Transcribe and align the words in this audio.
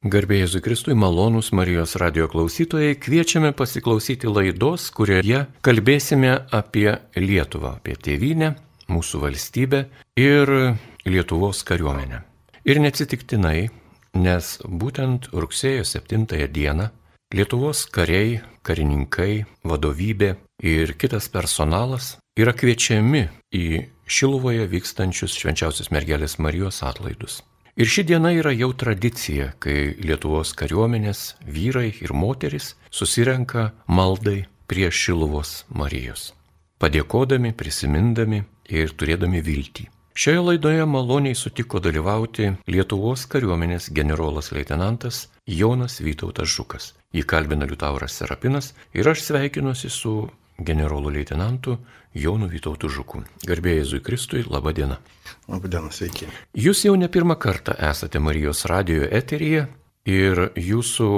Garbėjai 0.00 0.46
Zukristui 0.48 0.94
malonūs 0.96 1.50
Marijos 1.52 1.92
radio 2.00 2.24
klausytojai, 2.32 2.94
kviečiame 2.96 3.50
pasiklausyti 3.52 4.30
laidos, 4.32 4.86
kurioje 4.96 5.42
kalbėsime 5.60 6.30
apie 6.56 6.94
Lietuvą, 7.20 7.74
apie 7.76 7.98
tėvynę, 8.00 8.54
mūsų 8.88 9.20
valstybę 9.26 9.82
ir 10.16 10.54
Lietuvos 11.04 11.60
kariuomenę. 11.68 12.22
Ir 12.64 12.80
neatsitiktinai, 12.80 13.68
nes 14.16 14.48
būtent 14.64 15.28
rugsėjo 15.36 15.84
7 15.84 16.24
dieną 16.48 16.88
Lietuvos 17.36 17.84
kariai, 17.92 18.40
karininkai, 18.64 19.44
vadovybė 19.68 20.32
ir 20.64 20.96
kitas 20.96 21.28
personalas 21.28 22.14
yra 22.40 22.56
kviečiami 22.56 23.26
į 23.52 23.84
Šiluvoje 24.08 24.64
vykstančius 24.64 25.36
švenčiausios 25.36 25.92
mergelės 25.92 26.40
Marijos 26.40 26.80
atlaidus. 26.88 27.42
Ir 27.80 27.88
ši 27.88 28.02
diena 28.04 28.28
yra 28.36 28.50
jau 28.52 28.74
tradicija, 28.76 29.54
kai 29.56 29.94
Lietuvos 30.04 30.50
kariuomenės 30.52 31.20
vyrai 31.48 31.86
ir 32.04 32.12
moteris 32.12 32.74
susirenka 32.92 33.70
maldai 33.88 34.42
prie 34.68 34.90
Šiluvos 34.92 35.62
Marijos, 35.72 36.34
padėkodami, 36.76 37.54
prisimindami 37.56 38.42
ir 38.68 38.92
turėdami 38.92 39.40
viltį. 39.46 39.86
Šioje 40.12 40.42
laidoje 40.50 40.84
maloniai 40.84 41.38
sutiko 41.38 41.80
dalyvauti 41.80 42.50
Lietuvos 42.68 43.24
kariuomenės 43.32 43.88
generolas 43.96 44.52
leitenantas 44.52 45.30
Jonas 45.48 46.02
Vytautas 46.04 46.52
Žukas. 46.52 46.92
Jį 47.16 47.24
kalbina 47.24 47.64
Liutauras 47.64 48.20
Serapinas 48.20 48.74
ir 48.92 49.08
aš 49.08 49.24
sveikinuosi 49.30 49.88
su 49.88 50.28
generolu 50.66 51.10
leitenantu 51.14 51.78
Jonu 52.14 52.48
Vytautu 52.50 52.88
Žuku. 52.88 53.22
Garbėjai 53.46 53.82
Jėzui 53.82 54.00
Kristui, 54.04 54.44
laba 54.46 54.72
diena. 54.76 54.98
Labą 55.48 55.70
dieną, 55.70 55.90
sveiki. 55.94 56.28
Jūs 56.54 56.84
jau 56.86 56.94
ne 56.98 57.08
pirmą 57.08 57.36
kartą 57.40 57.74
esate 57.90 58.22
Marijos 58.22 58.64
radio 58.70 59.06
eteryje 59.06 59.66
ir 60.10 60.46
jūsų 60.56 61.10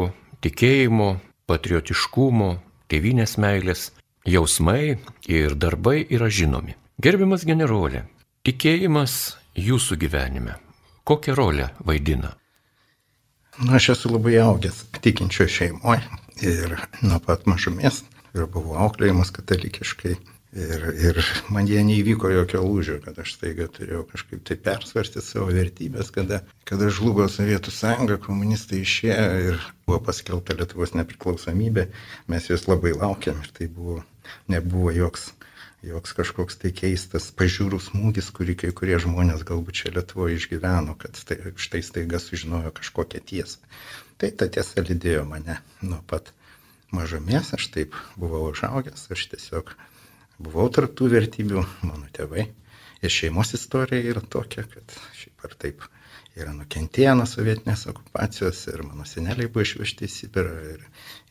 tikėjimo, 0.45 1.11
patriotiškumo, 1.47 2.51
tėvinės 2.93 3.39
meilės 3.41 3.91
jausmai 4.29 4.99
ir 5.29 5.57
darbai 5.57 6.03
yra 6.09 6.31
žinomi. 6.31 6.77
Gerbiamas 7.03 7.47
generolė, 7.49 8.05
tikėjimas 8.47 9.39
jūsų 9.59 9.99
gyvenime 10.05 10.61
kokią 11.05 11.35
rolę 11.35 11.69
vaidina? 11.85 12.33
Na, 13.59 13.77
aš 13.77 13.91
esu 13.95 14.13
labai 14.13 14.39
augęs 14.41 14.85
tikinčio 15.05 15.47
šeimoje 15.49 16.01
ir 16.43 16.79
nuo 17.03 17.19
pat 17.27 17.45
mažumės 17.47 18.03
ir 18.37 18.47
buvau 18.53 18.79
auklėjimas 18.87 19.33
katalikiškai. 19.35 20.17
Ir, 20.53 20.83
ir 21.01 21.19
man 21.49 21.65
jie 21.65 21.81
neįvyko 21.81 22.29
jokio 22.29 22.61
lūžio, 22.61 22.99
kad 23.01 23.17
aš 23.23 23.39
taiga 23.41 23.71
turėjau 23.73 24.03
kažkaip 24.11 24.43
tai 24.45 24.59
persvarstyti 24.61 25.25
savo 25.25 25.47
vertybės, 25.49 26.11
kada, 26.13 26.43
kada 26.69 26.91
žlugo 26.93 27.25
Sovietų 27.33 27.73
sąjunga, 27.73 28.19
komunistai 28.21 28.83
išėjo 28.85 29.31
ir 29.47 29.63
buvo 29.89 30.03
paskelbta 30.11 30.59
Lietuvos 30.59 30.93
nepriklausomybė, 30.99 31.87
mes 32.29 32.51
juos 32.51 32.67
labai 32.69 32.93
laukiam 32.93 33.41
ir 33.41 33.49
tai 33.57 33.71
buvo, 33.73 34.03
nebuvo 34.53 34.93
joks, 34.93 35.31
joks 35.89 36.13
kažkoks 36.21 36.61
tai 36.61 36.75
keistas 36.77 37.31
pažiūrų 37.41 37.81
smūgis, 37.87 38.29
kurį 38.37 38.59
kai 38.67 38.75
kurie 38.77 39.01
žmonės 39.01 39.49
galbūt 39.49 39.81
čia 39.81 39.95
Lietuvoje 39.97 40.37
išgyveno, 40.37 40.99
kad 41.01 41.17
tai, 41.17 41.41
štai 41.57 41.81
staiga 41.81 42.21
sužinojo 42.21 42.77
kažkokią 42.77 43.25
tiesą. 43.25 43.57
Tai 44.21 44.35
ta 44.37 44.53
tiesa 44.53 44.85
lydėjo 44.85 45.25
mane 45.33 45.63
nuo 45.81 46.05
pat 46.05 46.29
mažumės, 46.97 47.53
aš 47.57 47.69
taip 47.75 47.97
buvau 48.21 48.45
užaugęs, 48.51 49.09
aš 49.15 49.27
tiesiog 49.35 49.73
buvau 50.43 50.69
tarptų 50.73 51.11
vertybių, 51.17 51.65
mano 51.89 52.09
tėvai. 52.17 52.49
Ir 53.03 53.11
šeimos 53.11 53.53
istorija 53.57 54.13
yra 54.13 54.23
tokia, 54.23 54.63
kad 54.71 54.97
šiaip 55.19 55.47
ar 55.49 55.57
taip 55.59 55.83
yra 56.39 56.53
nukentėję 56.55 57.17
nuo 57.19 57.27
sovietinės 57.29 57.87
okupacijos 57.91 58.63
ir 58.73 58.85
mano 58.87 59.07
seneliai 59.09 59.51
buvo 59.51 59.67
išvežti 59.67 60.07
į 60.07 60.13
Sibirą 60.13 60.55
ir, 60.75 60.85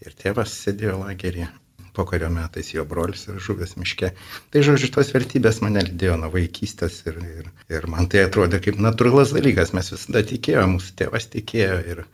ir 0.03 0.17
tėvas 0.19 0.53
sėdėjo 0.65 0.99
lageryje. 1.05 1.49
Po 1.91 2.05
kario 2.07 2.29
metais 2.31 2.69
jo 2.71 2.85
brolis 2.87 3.25
yra 3.27 3.41
žuvęs 3.43 3.73
miške. 3.75 4.13
Tai 4.51 4.61
žodžiu, 4.63 4.91
tos 4.95 5.09
vertybės 5.11 5.59
mane 5.63 5.81
lydėjo 5.83 6.13
nuo 6.21 6.29
vaikystės 6.31 7.01
ir, 7.09 7.17
ir, 7.41 7.49
ir 7.73 7.87
man 7.91 8.07
tai 8.11 8.21
atrodė 8.27 8.61
kaip 8.63 8.79
natūralus 8.79 9.33
dalykas. 9.35 9.73
Mes 9.75 9.91
visada 9.91 10.21
tikėjome, 10.29 10.77
mūsų 10.77 10.93
tėvas 11.01 11.27
tikėjo 11.33 11.81
ir, 11.91 12.05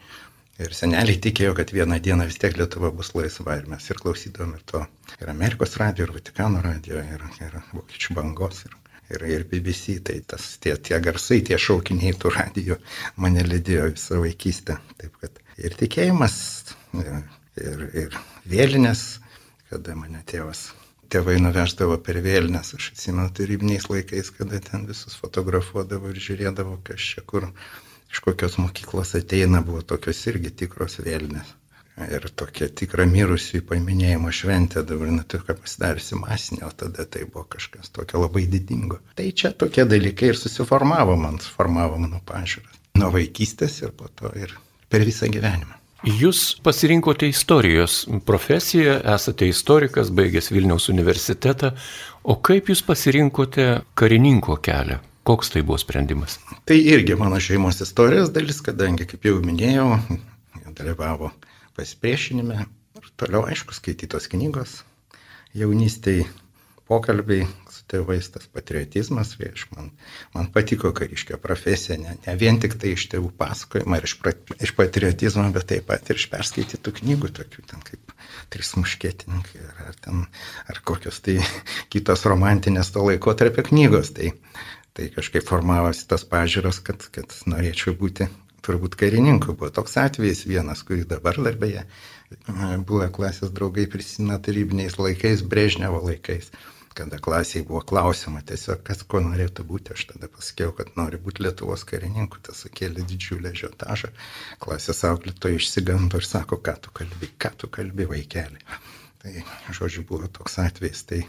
Ir 0.57 0.73
seneliai 0.73 1.19
tikėjo, 1.22 1.53
kad 1.57 1.69
vieną 1.75 2.00
dieną 2.01 2.25
vis 2.29 2.40
tiek 2.41 2.56
Lietuva 2.57 2.90
bus 3.00 3.12
laisva 3.13 3.59
ir 3.59 3.68
mes 3.69 3.84
ir 3.91 4.00
klausydavom 4.01 4.56
ir 4.57 4.63
to. 4.72 4.81
Ir 5.22 5.29
Amerikos 5.29 5.78
radio, 5.78 6.07
ir 6.07 6.13
Vatikano 6.16 6.63
radio, 6.66 6.97
ir, 6.97 7.25
ir 7.45 7.59
Vokiečių 7.75 8.18
bangos, 8.18 8.63
ir, 8.66 8.73
ir, 9.13 9.28
ir 9.35 9.45
BBC. 9.51 10.00
Tai 10.07 10.18
tas, 10.34 10.47
tie, 10.63 10.73
tie 10.90 10.97
garsai, 11.03 11.44
tie 11.45 11.59
šaukiniai 11.62 12.18
tų 12.18 12.34
radio 12.40 12.79
mane 13.22 13.45
lydėjo 13.45 13.91
visą 13.91 14.18
vaikystę. 14.23 14.79
Taip 14.97 15.22
kad 15.22 15.38
ir 15.62 15.78
tikėjimas, 15.78 16.40
ir, 17.03 17.13
ir, 17.62 17.88
ir 18.06 18.19
vėlinės, 18.50 19.07
kada 19.69 19.94
mane 20.00 20.25
tėvas 20.25 20.72
tėvai 21.13 21.38
nuveždavo 21.39 21.97
per 22.03 22.18
vėlinės, 22.24 22.74
aš 22.75 22.91
atsimenu 22.94 23.29
tarybiniais 23.35 23.88
laikais, 23.91 24.31
kada 24.35 24.59
ten 24.63 24.88
visus 24.89 25.16
fotografuodavo 25.22 26.12
ir 26.12 26.19
žiūrėdavo, 26.24 26.79
kas 26.88 27.13
čia 27.13 27.24
kur 27.29 27.47
iš 28.12 28.23
kokios 28.25 28.57
mokyklos 28.62 29.16
ateina, 29.19 29.62
buvo 29.62 29.81
tokios 29.81 30.19
irgi 30.31 30.53
tikros 30.63 31.00
vėlinės. 31.03 31.53
Ir 31.97 32.28
tokia 32.38 32.68
tikra 32.69 33.07
mirusių 33.09 33.63
paminėjimo 33.66 34.29
šventė 34.29 34.84
dabar 34.85 35.09
nutuka 35.16 35.56
pasidariusi 35.57 36.19
masinė, 36.19 36.68
o 36.68 36.69
tada 36.69 37.07
tai 37.09 37.23
buvo 37.25 37.47
kažkas 37.56 37.90
tokio 37.90 38.22
labai 38.22 38.44
didingo. 38.51 39.00
Tai 39.18 39.25
čia 39.34 39.50
tokie 39.50 39.88
dalykai 39.90 40.29
ir 40.29 40.38
susiformavo 40.38 41.18
man, 41.18 41.41
suformavo 41.41 41.97
mano 42.03 42.22
pažiūras. 42.29 42.78
Nuo 43.01 43.09
vaikystės 43.18 43.81
ir 43.81 43.97
po 43.97 44.12
to 44.13 44.29
ir 44.38 44.53
per 44.94 45.06
visą 45.09 45.29
gyvenimą. 45.34 45.74
Jūs 46.06 46.59
pasirinkote 46.62 47.25
istorijos 47.25 48.03
profesiją, 48.25 49.00
esate 49.16 49.47
istorikas, 49.50 50.12
baigęs 50.13 50.51
Vilniaus 50.53 50.85
universitetą, 50.94 51.72
o 52.22 52.38
kaip 52.38 52.69
jūs 52.69 52.84
pasirinkote 52.85 53.66
karininko 53.97 54.59
kelią? 54.62 55.01
Koks 55.27 55.49
tai 55.51 55.61
buvo 55.67 55.75
sprendimas? 55.81 56.38
Tai 56.63 56.77
irgi 56.79 57.17
mano 57.19 57.39
šeimos 57.43 57.81
istorijos 57.83 58.29
dalis, 58.31 58.61
kadangi, 58.63 59.03
kaip 59.09 59.27
jau 59.27 59.41
minėjau, 59.43 59.89
dalyvavo 60.77 61.33
pasipriešinime 61.75 62.61
ir 62.63 63.09
toliau, 63.19 63.43
aišku, 63.51 63.75
skaitytos 63.75 64.29
knygos, 64.31 64.81
jaunystėje 65.57 66.29
pokalbiai 66.88 67.43
su 67.67 67.83
tėvais, 67.91 68.29
tas 68.31 68.47
patriotizmas, 68.47 69.33
tai 69.35 69.51
aš 69.51 69.65
man, 69.75 69.89
man 70.31 70.47
patiko 70.55 70.93
kariškio 70.95 71.39
profesija, 71.44 71.97
ne, 71.99 72.15
ne 72.23 72.35
vien 72.39 72.61
tik 72.63 72.77
tai 72.79 72.94
iš 72.95 73.09
tėvų 73.11 73.33
pasakojimo 73.35 73.99
ir 73.99 74.07
iš, 74.07 74.15
iš 74.63 74.73
patriotizmo, 74.79 75.44
bet 75.55 75.67
taip 75.73 75.89
pat 75.91 76.07
ir 76.07 76.21
iš 76.21 76.29
perskaitytų 76.31 76.95
knygų, 77.01 77.33
tokių 77.41 77.67
ten 77.67 77.83
kaip 77.83 78.15
Trys 78.51 78.73
muškietininkai 78.79 79.59
ar, 79.59 79.79
ar, 79.89 79.95
ten, 80.03 80.23
ar 80.71 80.79
kokios 80.88 81.19
tai 81.23 81.38
kitos 81.91 82.23
romantinės 82.27 82.94
to 82.95 83.03
laiko 83.03 83.33
tarp 83.35 83.59
knygos. 83.69 84.13
Tai, 84.15 84.31
Tai 84.97 85.07
kažkaip 85.13 85.45
formavosi 85.45 86.07
tas 86.09 86.23
pažiūros, 86.25 86.81
kad, 86.81 87.03
kad 87.13 87.33
norėčiau 87.45 87.93
būti 87.97 88.25
turbūt 88.65 88.97
karininku. 88.97 89.53
Buvo 89.53 89.69
toks 89.69 89.93
atvejis 90.01 90.47
vienas, 90.49 90.81
kurį 90.87 91.05
dabar 91.11 91.37
dar 91.45 91.59
beje 91.61 91.85
buvę 92.87 93.11
klasės 93.13 93.53
draugai 93.55 93.85
prisimena 93.91 94.39
tarybiniais 94.43 94.97
laikais, 94.99 95.43
Brežnevo 95.45 96.01
laikais, 96.03 96.49
kada 96.97 97.19
klasiai 97.23 97.63
buvo 97.63 97.83
klausima 97.85 98.41
tiesiog, 98.41 98.81
kas 98.83 99.03
ko 99.07 99.21
norėtų 99.23 99.63
būti. 99.69 99.93
Aš 99.95 100.07
tada 100.11 100.27
pasakiau, 100.33 100.73
kad 100.75 100.91
noriu 100.99 101.21
būti 101.23 101.45
Lietuvos 101.45 101.85
karininku, 101.87 102.41
tas 102.43 102.65
sukėlė 102.65 103.05
didžiulę 103.07 103.53
žiotažą. 103.55 104.11
Klasės 104.63 105.03
auklėtojo 105.07 105.61
išsigando 105.61 106.19
ir 106.19 106.27
sako, 106.27 106.59
ką 106.59 106.75
tu 106.81 106.93
kalbi, 106.99 107.31
ką 107.39 107.53
tu 107.55 107.69
kalbi 107.71 108.09
vaikeli. 108.09 108.65
Tai, 109.21 109.35
žodžiu, 109.77 110.03
buvo 110.09 110.27
toks 110.27 110.57
atvejis. 110.65 111.05
Tai 111.07 111.21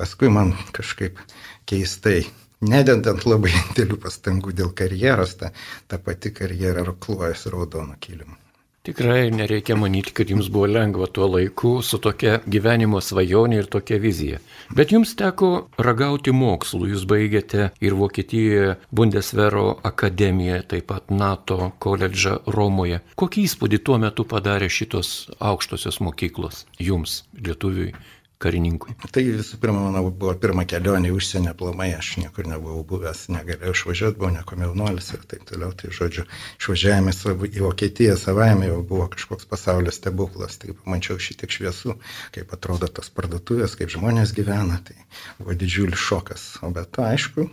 paskui 0.00 0.32
man 0.32 0.56
kažkaip 0.72 1.20
keistai 1.68 2.24
nededant 2.62 3.26
labai 3.26 3.52
didelių 3.72 3.98
pastangų 4.06 4.54
dėl 4.62 4.70
karjeros, 4.76 5.36
ta, 5.40 5.52
ta 5.88 5.98
pati 5.98 6.34
karjera 6.34 6.86
rokluojasi 6.86 7.52
raudonu 7.52 7.98
kilimu. 8.00 8.38
Tikrai 8.82 9.30
nereikia 9.30 9.76
manyti, 9.78 10.10
kad 10.10 10.30
jums 10.30 10.48
buvo 10.50 10.66
lengva 10.66 11.06
tuo 11.06 11.28
laiku 11.30 11.68
su 11.86 12.00
tokia 12.02 12.40
gyvenimo 12.50 12.98
svajonė 12.98 13.60
ir 13.60 13.68
tokia 13.70 14.00
vizija. 14.02 14.40
Bet 14.74 14.90
jums 14.90 15.12
teko 15.20 15.50
ragauti 15.86 16.34
mokslų, 16.34 16.88
jūs 16.90 17.04
baigėte 17.12 17.68
ir 17.78 17.94
Vokietijoje 17.94 18.72
Bundesvero 18.90 19.76
akademiją, 19.86 20.58
taip 20.66 20.88
pat 20.90 21.14
NATO 21.14 21.70
koledžą 21.78 22.40
Romoje. 22.56 22.98
Kokį 23.22 23.44
įspūdį 23.46 23.80
tuo 23.86 24.00
metu 24.02 24.26
padarė 24.26 24.66
šitos 24.66 25.12
aukštosios 25.38 26.00
mokyklos 26.02 26.64
jums, 26.82 27.20
lietuviui, 27.38 27.92
karininkui? 28.42 28.94
Tai 29.14 29.22
visų 29.26 29.58
pirma, 29.62 29.84
mano 29.86 30.02
buvo 30.10 30.34
pirma 30.42 30.64
kelionė 30.68 31.10
į 31.10 31.16
užsienį 31.16 31.52
aplamai, 31.52 31.88
aš 31.96 32.12
niekur 32.20 32.48
nebuvau 32.50 32.82
buvęs, 32.92 33.24
negalėjau 33.34 33.74
išvažiuoti, 33.76 34.18
buvau 34.18 34.32
nekomjaunuolis 34.36 35.12
ir 35.16 35.24
taip 35.30 35.46
toliau. 35.48 35.72
Tai 35.78 35.92
žodžiu, 35.98 36.26
išvažiavimas 36.60 37.22
į 37.48 37.64
Vokietiją 37.66 38.16
savaime 38.20 38.70
jau 38.70 38.80
buvo 38.86 39.08
kažkoks 39.14 39.48
pasaulio 39.50 39.94
stebuklas, 39.94 40.58
tai 40.62 40.76
pamačiau 40.78 41.20
šitiek 41.22 41.52
šviesų, 41.54 41.98
kaip 42.36 42.56
atrodo 42.56 42.90
tos 42.90 43.12
parduotuvės, 43.14 43.76
kaip 43.78 43.92
žmonės 43.94 44.34
gyvena, 44.36 44.80
tai 44.86 44.98
buvo 45.38 45.56
didžiulis 45.58 46.00
šokas. 46.02 46.48
O 46.66 46.72
bet 46.74 46.90
to, 46.96 47.06
aišku, 47.06 47.48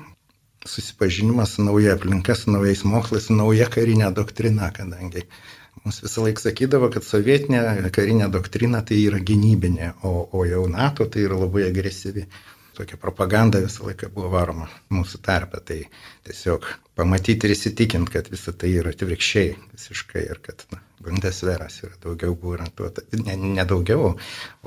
susipažinimas 0.66 1.56
su 1.56 1.64
nauja 1.64 1.94
aplinka, 1.96 2.36
su 2.36 2.52
naujais 2.52 2.84
mokslais, 2.84 3.30
su 3.30 3.36
nauja 3.38 3.70
karinė 3.72 4.12
doktrina, 4.16 4.72
kadangi 4.76 5.24
Mums 5.84 6.02
visą 6.04 6.24
laiką 6.26 6.44
sakydavo, 6.44 6.90
kad 6.94 7.06
sovietinė 7.08 7.92
karinė 7.98 8.30
doktrina 8.34 8.82
tai 8.90 8.98
yra 9.06 9.20
gynybinė, 9.32 9.94
o, 10.04 10.14
o 10.40 10.46
jau 10.50 10.66
NATO 10.72 11.08
tai 11.14 11.26
yra 11.28 11.38
labai 11.44 11.68
agresyvi. 11.70 12.26
Tokia 12.80 12.98
propaganda 13.00 13.60
visą 13.60 13.88
laiką 13.90 14.08
buvo 14.16 14.32
varoma 14.34 14.70
mūsų 14.96 15.20
tarpe. 15.26 15.60
Tai 15.68 15.80
tiesiog 16.28 16.68
pamatyti 17.00 17.48
ir 17.50 17.56
įsitikinti, 17.56 18.14
kad 18.14 18.30
visa 18.32 18.54
tai 18.56 18.72
yra 18.80 18.94
atvirkščiai 18.96 19.52
visiškai 19.74 20.24
ir 20.30 20.40
kad 20.46 20.64
na, 20.72 20.80
Bundesveras 21.04 21.78
yra 21.86 21.96
daugiau 22.04 22.34
buvo 22.36 22.58
orientuotas, 22.58 23.06
ne, 23.24 23.36
ne 23.40 23.64
daugiau, 23.68 24.10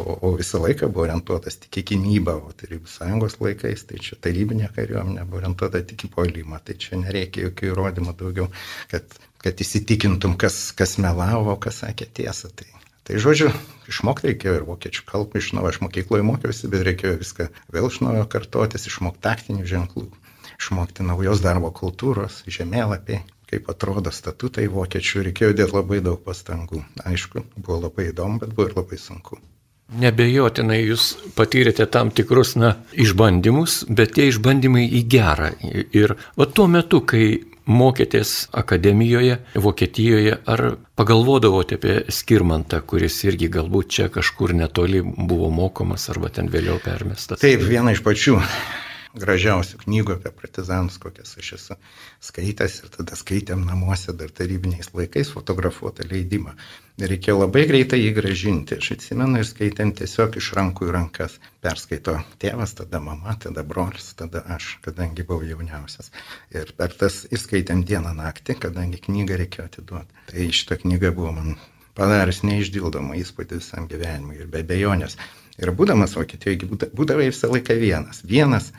o, 0.00 0.06
o 0.28 0.30
visą 0.38 0.62
laiką 0.62 0.88
buvo 0.92 1.04
orientuotas 1.06 1.58
tik 1.64 1.82
į 1.82 1.84
gynybą, 1.90 2.38
o 2.48 2.54
Tarybų 2.56 2.88
sąjungos 2.88 3.36
laikais, 3.44 3.84
tai 3.88 4.00
čia 4.00 4.16
tarybinė 4.24 4.70
kariuomenė 4.76 5.26
buvo 5.26 5.42
orientuota 5.42 5.82
tik 5.90 6.06
į 6.08 6.12
polimą, 6.14 6.62
tai 6.64 6.78
čia 6.80 7.00
nereikia 7.02 7.50
jokių 7.50 7.74
įrodymų 7.74 8.16
daugiau, 8.22 8.48
kad 8.92 9.20
kad 9.42 9.58
įsitikintum, 9.58 10.36
kas, 10.38 10.70
kas 10.78 10.96
melavo, 11.02 11.56
kas 11.62 11.82
sakė 11.82 12.06
tiesą. 12.20 12.50
Tai, 12.54 12.68
tai 13.08 13.20
žodžiu, 13.22 13.50
išmokti 13.90 14.30
reikėjo 14.30 14.56
ir 14.60 14.66
vokiečių 14.68 15.04
kalbą 15.08 15.42
iš 15.42 15.52
naujo, 15.56 15.72
aš 15.72 15.80
mokykloje 15.84 16.26
mokiausi, 16.26 16.70
bet 16.72 16.86
reikėjo 16.88 17.18
viską 17.20 17.48
vėl 17.74 17.88
iš 17.90 18.00
naujo 18.04 18.26
kartotis, 18.30 18.88
išmokti 18.90 19.24
taktinių 19.26 19.68
ženklų, 19.68 20.08
išmokti 20.58 21.06
naujos 21.06 21.44
darbo 21.44 21.72
kultūros, 21.74 22.42
žemėlapiai, 22.46 23.22
kaip 23.52 23.68
atrodo 23.68 24.12
statutai 24.14 24.68
vokiečių, 24.72 25.26
reikėjo 25.28 25.56
dėti 25.58 25.76
labai 25.76 26.00
daug 26.04 26.20
pastangų. 26.24 26.84
Aišku, 27.04 27.44
buvo 27.58 27.82
labai 27.86 28.10
įdomu, 28.12 28.40
bet 28.40 28.54
buvo 28.56 28.70
ir 28.70 28.78
labai 28.80 29.00
sunku. 29.00 29.40
Nebejotinai 29.92 30.78
jūs 30.80 31.10
patyrėte 31.36 31.84
tam 31.92 32.08
tikrus, 32.16 32.54
na, 32.56 32.78
išbandymus, 32.96 33.82
bet 33.92 34.14
tie 34.16 34.30
išbandymai 34.30 34.86
į 34.88 35.02
gerą. 35.12 35.50
Ir 35.92 36.14
va 36.38 36.46
tuo 36.48 36.64
metu, 36.72 37.02
kai 37.04 37.26
mokėtės 37.66 38.48
akademijoje, 38.52 39.38
Vokietijoje, 39.54 40.38
ar 40.46 40.64
pagalvodavote 40.98 41.78
apie 41.78 41.98
Skirmantą, 42.12 42.82
kuris 42.86 43.18
irgi 43.26 43.50
galbūt 43.52 43.92
čia 43.98 44.08
kažkur 44.12 44.54
netoli 44.56 45.02
buvo 45.02 45.50
mokomas 45.50 46.08
arba 46.12 46.32
ten 46.32 46.50
vėliau 46.52 46.80
permestas? 46.82 47.42
Taip, 47.42 47.64
viena 47.68 47.94
iš 47.94 48.02
pačių 48.06 48.40
gražiausių 49.18 49.80
knygų 49.82 50.14
apie 50.16 50.30
partizanus, 50.32 50.96
kokias 51.02 51.34
aš 51.40 51.48
esu 51.56 51.76
skaitęs 52.24 52.78
ir 52.82 52.92
tada 52.94 53.16
skaitėm 53.18 53.64
namuose 53.68 54.14
dar 54.16 54.32
tarybiniais 54.32 54.92
laikais 54.96 55.32
fotografuotą 55.34 56.06
leidimą. 56.08 56.54
Reikėjo 57.02 57.38
labai 57.40 57.64
greitai 57.68 57.98
jį 58.00 58.12
gražinti. 58.16 58.78
Aš 58.80 58.92
atsimenu 58.96 59.40
ir 59.40 59.48
skaitėm 59.48 59.92
tiesiog 59.98 60.38
iš 60.40 60.52
rankų 60.58 60.88
į 60.88 60.94
rankas. 60.96 61.38
Perskaito 61.64 62.18
tėvas, 62.42 62.76
tada 62.78 63.00
mama, 63.04 63.36
tada 63.40 63.64
brolis, 63.66 64.12
tada 64.18 64.44
aš, 64.56 64.76
kadangi 64.84 65.26
buvau 65.28 65.44
jauniausias. 65.48 66.12
Ir 66.54 66.72
per 66.76 66.96
tas 66.96 67.22
ir 67.30 67.40
skaitėm 67.40 67.84
dieną 67.88 68.14
naktį, 68.16 68.58
kadangi 68.66 69.00
knygą 69.08 69.40
reikėjo 69.42 69.68
atiduoti. 69.68 70.24
Tai 70.32 70.48
šitą 70.60 70.80
knygą 70.84 71.12
buvo 71.16 71.34
man 71.36 71.54
padaręs 71.98 72.42
neišdildomą 72.46 73.16
įspūdį 73.20 73.60
visam 73.60 73.88
gyvenimui 73.90 74.40
ir 74.40 74.48
be 74.52 74.62
bejonės. 74.64 75.18
Ir 75.60 75.72
būdamas 75.76 76.16
Vokietijoje, 76.16 76.68
būdavai 76.96 77.28
visą 77.28 77.50
laiką 77.52 77.76
vienas. 77.80 78.22
Vienas 78.24 78.70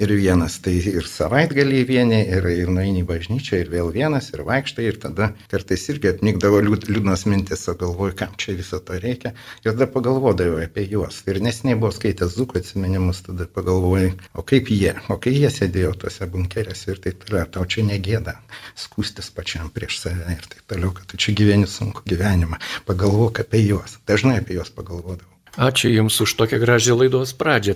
ir 0.00 0.12
vienas, 0.14 0.58
tai 0.62 0.76
ir 0.78 1.06
savaitgalį 1.08 1.82
vieni, 1.88 2.18
ir, 2.36 2.46
ir 2.50 2.70
nueini 2.72 3.02
į 3.02 3.06
bažnyčią, 3.08 3.60
ir 3.62 3.70
vėl 3.72 3.90
vienas, 3.94 4.30
ir 4.34 4.44
vaikštai, 4.46 4.86
ir 4.88 4.98
tada 5.02 5.30
kartais 5.50 5.86
irgi 5.92 6.12
atmygdavo 6.12 6.60
liūdnos 6.64 7.24
mintis, 7.30 7.66
o 7.70 7.74
galvoju, 7.78 8.16
kam 8.18 8.36
čia 8.40 8.56
viso 8.58 8.80
to 8.80 8.98
reikia, 9.02 9.34
ir 9.62 9.70
tada 9.72 9.88
pagalvodavau 9.90 10.60
apie 10.62 10.86
juos. 10.90 11.20
Ir 11.28 11.40
nesiniai 11.44 11.78
buvo 11.78 11.92
skaitęs 11.94 12.36
Zuko 12.38 12.60
atsiminimus, 12.60 13.24
tada 13.26 13.48
pagalvoju, 13.50 14.14
o 14.38 14.44
kaip 14.46 14.70
jie, 14.74 14.94
o 15.10 15.18
kai 15.22 15.34
jie 15.36 15.50
sėdėjo 15.52 15.94
tose 16.04 16.28
bunkerėse 16.30 16.94
ir 16.94 17.02
taip 17.04 17.24
toliau, 17.24 17.48
tau 17.58 17.66
čia 17.66 17.86
negėda 17.88 18.38
skūstis 18.78 19.32
pačiam 19.34 19.72
prieš 19.74 20.02
save 20.04 20.36
ir 20.36 20.46
taip 20.46 20.62
toliau, 20.70 20.94
kad 20.94 21.10
tu 21.10 21.18
čia 21.20 21.34
gyveni 21.38 21.66
sunku 21.70 22.06
gyvenimą, 22.08 22.60
pagalvok 22.86 23.42
apie 23.44 23.64
juos, 23.66 23.98
dažnai 24.08 24.38
apie 24.42 24.60
juos 24.60 24.70
pagalvodavau. 24.74 25.34
Ačiū 25.58 25.90
Jums 25.90 26.20
už 26.22 26.36
tokią 26.38 26.60
gražią 26.62 26.94
laidos 26.94 27.34
pradžią. 27.34 27.74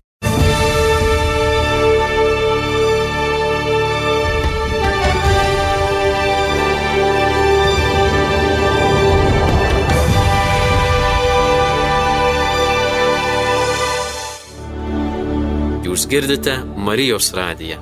Jūs 15.92 16.06
girdite 16.08 16.54
Marijos 16.80 17.26
radiją. 17.36 17.76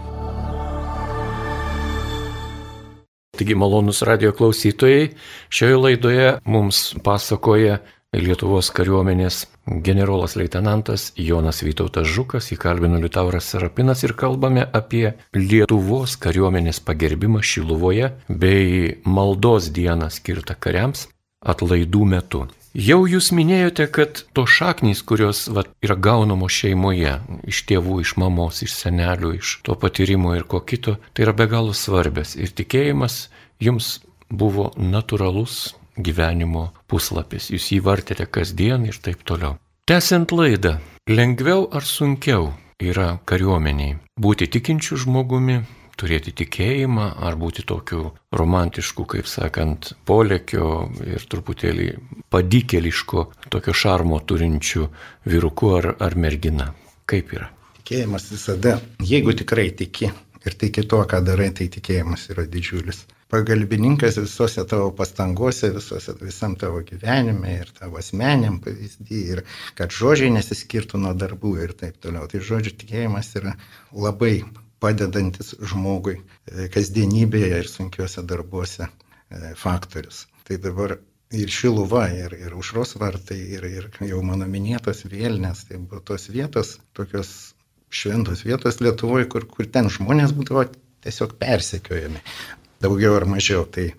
Taigi 3.38 3.54
malonus 3.54 4.00
radio 4.02 4.32
klausytojai, 4.34 5.12
šioje 5.46 5.76
laidoje 5.78 6.24
mums 6.42 6.80
pasakoja 7.06 7.78
Lietuvos 8.10 8.72
kariuomenės 8.74 9.44
generolas 9.86 10.34
leitenantas 10.34 11.12
Jonas 11.14 11.62
Vytautas 11.62 12.10
Žukas, 12.10 12.50
įkalbino 12.50 12.98
Liutauras 12.98 13.52
Sarapinas 13.54 14.02
ir 14.02 14.18
kalbame 14.18 14.66
apie 14.66 15.12
Lietuvos 15.38 16.18
kariuomenės 16.18 16.82
pagerbimą 16.82 17.46
Šiluvoje 17.46 18.10
bei 18.26 18.96
maldos 19.06 19.70
dieną 19.70 20.10
skirtą 20.10 20.58
kariams 20.58 21.06
atlaidų 21.46 22.10
metu. 22.16 22.48
Jau 22.70 23.00
jūs 23.10 23.32
minėjote, 23.34 23.88
kad 23.90 24.20
to 24.30 24.44
šaknys, 24.46 25.00
kurios 25.02 25.48
va, 25.50 25.64
yra 25.82 25.96
gaunamos 25.98 26.54
šeimoje, 26.54 27.16
iš 27.50 27.64
tėvų, 27.66 27.96
iš 28.04 28.12
mamos, 28.22 28.60
iš 28.62 28.76
senelių, 28.78 29.32
iš 29.40 29.56
to 29.66 29.74
patyrimo 29.74 30.36
ir 30.38 30.46
ko 30.46 30.60
kito, 30.62 30.94
tai 31.10 31.26
yra 31.26 31.34
be 31.34 31.48
galo 31.50 31.74
svarbės. 31.74 32.36
Ir 32.38 32.54
tikėjimas 32.54 33.24
jums 33.58 33.98
buvo 34.30 34.70
natūralus 34.78 35.74
gyvenimo 35.98 36.68
puslapis. 36.86 37.50
Jūs 37.50 37.72
jį 37.74 37.80
vartėte 37.90 38.28
kasdien 38.30 38.86
ir 38.86 39.02
taip 39.02 39.26
toliau. 39.26 39.58
Tęsiant 39.90 40.30
laidą, 40.30 40.76
lengviau 41.10 41.66
ar 41.74 41.82
sunkiau 41.82 42.52
yra 42.78 43.16
kariuomeniai 43.26 43.98
būti 44.14 44.46
tikinčių 44.46 45.02
žmogumi, 45.08 45.58
turėti 46.00 46.32
tikėjimą 46.42 47.06
ar 47.26 47.36
būti 47.40 47.66
tokiu 47.68 48.10
romantišku, 48.36 49.04
kaip 49.14 49.28
sakant, 49.30 49.92
polėkio 50.08 50.88
ir 51.04 51.26
truputėlį 51.30 51.90
padykeliško, 52.32 53.26
tokio 53.52 53.76
šarmo 53.76 54.20
turinčiu 54.24 54.88
vyruku 55.28 55.76
ar, 55.76 55.92
ar 56.00 56.16
mergina. 56.16 56.72
Kaip 57.10 57.36
yra? 57.36 57.50
Tikėjimas 57.80 58.28
visada, 58.32 58.78
jeigu 59.02 59.34
tikrai 59.36 59.70
tiki 59.76 60.10
ir 60.46 60.56
tiki 60.56 60.84
tuo, 60.88 61.02
ką 61.08 61.20
darai, 61.24 61.50
tai 61.56 61.68
tikėjimas 61.72 62.28
yra 62.32 62.46
didžiulis. 62.48 63.04
Pagalbininkas 63.30 64.16
visose 64.18 64.64
tavo 64.66 64.88
pastangose, 64.98 65.70
visose, 65.74 66.16
visam 66.22 66.56
tavo 66.58 66.80
gyvenime 66.86 67.52
ir 67.60 67.68
tavo 67.76 68.00
asmeniam 68.00 68.56
pavyzdį 68.64 69.20
ir 69.34 69.44
kad 69.78 69.94
žodžiai 69.94 70.32
nesiskirtų 70.34 70.98
nuo 71.04 71.12
darbų 71.18 71.54
ir 71.66 71.76
taip 71.78 72.00
toliau. 72.02 72.26
Tai 72.30 72.42
žodžių 72.48 72.74
tikėjimas 72.80 73.30
yra 73.38 73.54
labai 73.94 74.40
padedantis 74.80 75.54
žmogui 75.72 76.16
e, 76.18 76.68
kasdienybėje 76.72 77.62
ir 77.62 77.68
sunkiuose 77.70 78.24
darbuose 78.26 78.86
e, 78.86 79.52
faktorius. 79.58 80.24
Tai 80.48 80.58
dabar 80.62 80.96
ir 81.30 81.52
Šiluva, 81.52 82.06
ir, 82.14 82.34
ir 82.40 82.54
Užros 82.58 82.96
vartai, 82.98 83.38
ir, 83.56 83.66
ir 83.68 83.88
jau 84.08 84.22
mano 84.26 84.48
minėtos 84.50 85.04
vėlinės, 85.06 85.66
tai 85.68 85.78
buvo 85.78 86.02
tos 86.02 86.28
vietos, 86.32 86.78
tokios 86.96 87.52
šventos 87.90 88.44
vietos 88.46 88.80
Lietuvoje, 88.82 89.28
kur, 89.30 89.46
kur 89.50 89.68
ten 89.70 89.90
žmonės 89.92 90.34
būdavo 90.34 90.66
tiesiog 91.04 91.36
persekiojami, 91.40 92.22
daugiau 92.82 93.16
ar 93.18 93.28
mažiau. 93.30 93.66
Tai, 93.70 93.90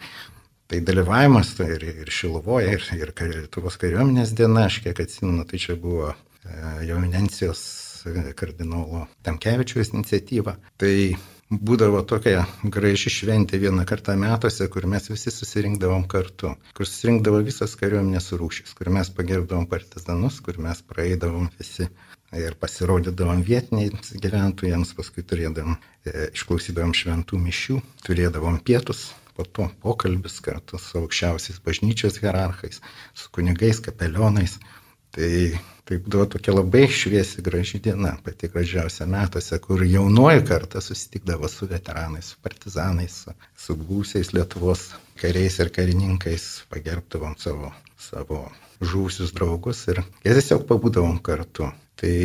tai 0.71 0.81
dalyvavimas 0.87 1.55
tai 1.59 1.69
ir, 1.77 1.87
ir 2.03 2.11
Šiluvoje, 2.11 2.75
ir, 2.75 2.89
ir 2.97 3.13
Lietuvos 3.37 3.79
kariuomenės 3.79 4.35
diena, 4.35 4.67
aš 4.67 4.81
kiek 4.85 4.99
atsimenu, 5.03 5.45
tai 5.47 5.61
čia 5.61 5.77
buvo 5.79 6.11
e, 6.11 6.15
jo 6.87 6.99
eminencijos 6.99 7.63
kardinolo 8.37 9.05
Tamkevičiaus 9.25 9.93
iniciatyva. 9.95 10.55
Tai 10.81 10.93
būdavo 11.51 12.01
tokia 12.07 12.45
graži 12.63 13.11
šventė 13.11 13.59
vieną 13.59 13.83
kartą 13.87 14.15
metuose, 14.19 14.67
kur 14.71 14.87
mes 14.87 15.09
visi 15.11 15.33
susirinkdavom 15.35 16.05
kartu, 16.11 16.53
kur 16.77 16.87
susirinkdavo 16.87 17.41
visas 17.47 17.75
kariuomenės 17.79 18.31
rūšis, 18.39 18.75
kur 18.77 18.91
mes 18.95 19.11
pagerbdavom 19.17 19.67
partizanus, 19.71 20.39
kur 20.45 20.61
mes 20.63 20.79
praeidavom 20.87 21.49
visi 21.59 21.89
ir 22.39 22.55
pasirodydavom 22.59 23.41
vietiniais 23.43 24.13
gyventojams, 24.23 24.93
paskui 24.95 25.25
turėdavom, 25.27 25.75
e, 26.07 26.29
išklausydavom 26.31 26.93
šventų 26.95 27.39
mišių, 27.43 27.81
turėdavom 28.07 28.61
pietus, 28.63 29.09
po 29.35 29.43
to 29.43 29.67
pokalbis 29.83 30.39
kartu 30.43 30.79
su 30.79 31.01
aukščiausiais 31.01 31.59
bažnyčios 31.65 32.21
hierarchais, 32.23 32.79
su 33.13 33.31
kunigais, 33.35 33.83
kapelionais. 33.83 34.57
Tai 35.11 35.31
Tai 35.91 35.97
buvo 35.97 36.25
tokia 36.25 36.53
labai 36.55 36.85
šviesi 36.87 37.41
graži 37.43 37.79
diena, 37.83 38.13
pati 38.23 38.47
gražiausia 38.47 39.03
metuose, 39.11 39.57
kur 39.59 39.81
jaunoji 39.83 40.43
karta 40.47 40.79
susitikdavo 40.81 41.49
su 41.51 41.67
veteranais, 41.67 42.29
su 42.31 42.37
partizanais, 42.45 43.17
su, 43.23 43.33
su 43.63 43.75
būsiais 43.75 44.31
Lietuvos 44.31 44.85
kariais 45.19 45.57
ir 45.59 45.71
karininkais, 45.75 46.45
pagerbdavom 46.71 47.35
savo, 47.43 47.73
savo 47.99 48.39
žuvusius 48.79 49.33
draugus 49.35 49.83
ir 49.91 49.99
jie 49.99 50.37
tiesiog 50.37 50.63
pabūdavom 50.69 51.19
kartu. 51.27 51.67
Tai 51.99 52.15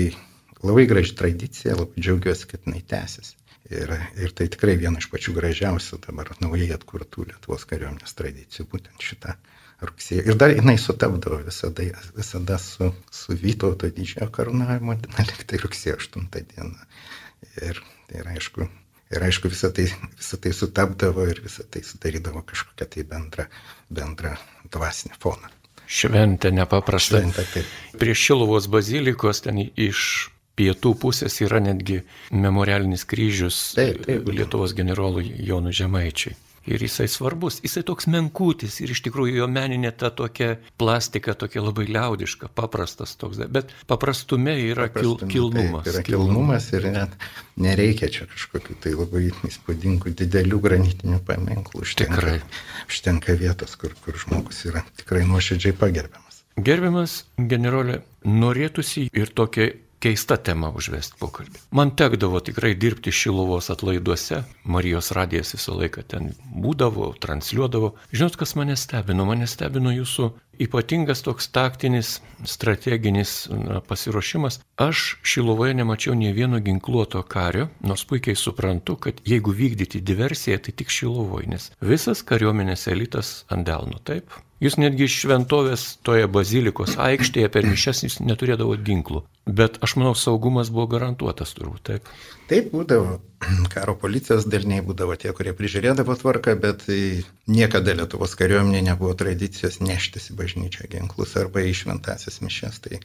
labai 0.62 0.86
graži 0.92 1.18
tradicija, 1.18 1.74
labai 1.80 2.06
džiaugiuosi, 2.06 2.46
kad 2.52 2.70
jinai 2.70 2.84
tęsiasi. 2.94 3.34
Ir, 3.74 3.96
ir 4.22 4.30
tai 4.38 4.46
tikrai 4.52 4.78
viena 4.78 5.02
iš 5.02 5.10
pačių 5.10 5.34
gražiausių 5.40 6.04
dabar 6.06 6.36
naujai 6.38 6.70
atkurtų 6.78 7.26
Lietuvos 7.32 7.66
kariuomenės 7.66 8.14
tradicijų, 8.14 8.70
būtent 8.76 9.10
šitą 9.10 9.34
rugsėjo. 9.82 10.24
Ir 10.30 10.38
dar 10.40 10.54
jinai 10.54 10.76
sutapdavo 10.80 11.40
visada, 11.44 11.86
visada 12.16 12.58
su, 12.62 12.92
su 13.12 13.36
Vytauto 13.40 13.90
didžiojo 13.92 14.28
karūnavimo 14.34 14.96
diena, 15.02 15.26
liktai 15.30 15.60
rugsėjo 15.62 15.98
8 16.00 16.28
diena. 16.54 16.88
Ir, 17.62 17.80
ir 18.16 18.30
aišku, 18.32 18.68
ir 19.16 19.26
aišku 19.28 19.50
visą, 19.52 19.72
tai, 19.76 19.88
visą 20.16 20.40
tai 20.42 20.54
sutapdavo 20.56 21.26
ir 21.30 21.42
visą 21.44 21.66
tai 21.70 21.84
sudarydavo 21.86 22.44
kažkokią 22.48 22.88
tai 22.94 23.04
bendrą, 23.10 23.48
bendrą 23.92 24.36
dvasinį 24.72 25.20
foną. 25.20 25.52
Šventė 25.86 26.50
nepaprasta. 26.50 27.20
Šventė, 27.20 27.44
taip. 27.52 27.76
Prie 28.00 28.16
Šilovos 28.18 28.66
bazilikos 28.72 29.44
ten 29.44 29.60
iš 29.62 30.00
pietų 30.56 30.94
pusės 30.98 31.36
yra 31.44 31.60
netgi 31.62 32.00
memorialinis 32.32 33.04
kryžius 33.06 33.60
Taip, 33.76 34.02
taip. 34.08 34.26
Lietuvos 34.32 34.74
generolui 34.76 35.28
Jonų 35.46 35.74
Žemaičiui. 35.76 36.34
Ir 36.66 36.82
jisai 36.82 37.06
svarbus, 37.10 37.60
jisai 37.62 37.84
toks 37.86 38.08
menkutis 38.10 38.80
ir 38.82 38.90
iš 38.90 39.04
tikrųjų 39.06 39.38
jo 39.38 39.46
meninė 39.50 39.92
ta 39.94 40.10
tokia 40.10 40.56
plastika, 40.80 41.36
tokia 41.38 41.62
labai 41.62 41.86
liaudiška, 41.86 42.50
paprastas 42.58 43.14
toks, 43.20 43.38
bet 43.54 43.70
paprastume 43.86 44.56
yra 44.64 44.88
kil, 44.90 45.14
Paprastume, 45.14 45.32
kilnumas. 45.32 45.86
Taip, 45.86 45.92
yra 45.94 46.04
kilnumas 46.08 46.68
ir 46.74 46.88
net 46.90 47.14
nereikia 47.62 48.10
čia 48.10 48.26
kažkokių 48.32 48.78
tai 48.82 48.96
labai 48.98 49.28
įspūdingų 49.46 50.14
didelių 50.18 50.60
granitinių 50.66 51.22
paminklų. 51.28 51.84
Užtenka, 51.86 52.18
Tikrai. 52.18 52.36
Užtenka 52.90 53.38
vietos, 53.38 53.78
kur, 53.78 53.94
kur 54.02 54.18
žmogus 54.18 54.64
yra 54.66 54.82
tikrai 54.98 55.22
nuoširdžiai 55.28 55.76
pagerbiamas. 55.78 56.42
Gerbiamas 56.66 57.20
generolė, 57.36 58.00
norėtųsi 58.26 59.10
ir 59.14 59.30
tokia 59.36 59.70
keista 60.02 60.36
tema 60.36 60.70
užvesti 60.76 61.18
pokalbį. 61.20 61.60
Man 61.76 61.92
tekdavo 61.98 62.40
tikrai 62.44 62.74
dirbti 62.78 63.12
Šilovos 63.14 63.70
atlaiduose, 63.72 64.42
Marijos 64.64 65.12
radijas 65.16 65.54
visą 65.56 65.76
laiką 65.80 66.04
ten 66.10 66.32
būdavo, 66.52 67.12
transliuodavo. 67.22 67.94
Žinot, 68.12 68.36
kas 68.40 68.56
mane 68.58 68.76
stebino? 68.76 69.26
Mane 69.28 69.48
stebino 69.50 69.94
jūsų 69.94 70.30
ypatingas 70.62 71.22
toks 71.26 71.48
taktinis, 71.54 72.20
strateginis 72.44 73.34
na, 73.50 73.80
pasiruošimas. 73.80 74.60
Aš 74.76 75.04
Šilovoje 75.26 75.74
nemačiau 75.74 76.14
nie 76.14 76.32
vieno 76.36 76.60
ginkluoto 76.60 77.22
kario, 77.22 77.68
nors 77.80 78.04
puikiai 78.04 78.36
suprantu, 78.36 78.96
kad 78.96 79.22
jeigu 79.24 79.54
vykdyti 79.56 80.00
diversiją, 80.00 80.58
tai 80.58 80.74
tik 80.76 80.92
Šilovoje, 80.92 81.50
nes 81.54 81.70
visas 81.80 82.24
kariuomenės 82.26 82.88
elitas 82.92 83.38
ant 83.52 83.68
delno, 83.68 84.00
taip? 84.04 84.34
Jūs 84.56 84.78
netgi 84.80 85.04
iš 85.04 85.14
šventovės 85.20 85.82
toje 86.06 86.28
bazilikos 86.32 86.94
aikštėje 86.96 87.48
per 87.52 87.66
mišes 87.68 88.06
jūs 88.06 88.14
neturėdavo 88.24 88.78
ginklų. 88.86 89.20
Bet 89.58 89.76
aš 89.84 89.98
manau, 90.00 90.14
saugumas 90.16 90.70
buvo 90.72 90.86
garantuotas 90.94 91.52
turbūt, 91.58 91.82
taip. 91.90 92.08
Taip 92.46 92.68
būdavo, 92.70 93.16
karo 93.74 93.96
policijos 93.98 94.46
daliniai 94.50 94.84
būdavo 94.86 95.16
tie, 95.18 95.32
kurie 95.34 95.54
prižiūrėdavo 95.56 96.14
tvarką, 96.20 96.54
bet 96.62 96.84
tai 96.86 97.00
niekada 97.50 97.96
Lietuvos 97.98 98.36
kariuomenė 98.38 98.84
nebuvo 98.86 99.14
tradicijos 99.18 99.80
neštis 99.82 100.30
į 100.30 100.38
bažnyčią 100.38 100.86
ginklus 100.92 101.34
arba 101.40 101.64
į 101.66 101.74
šventasias 101.80 102.38
mišes. 102.44 102.78
Tai 102.86 103.00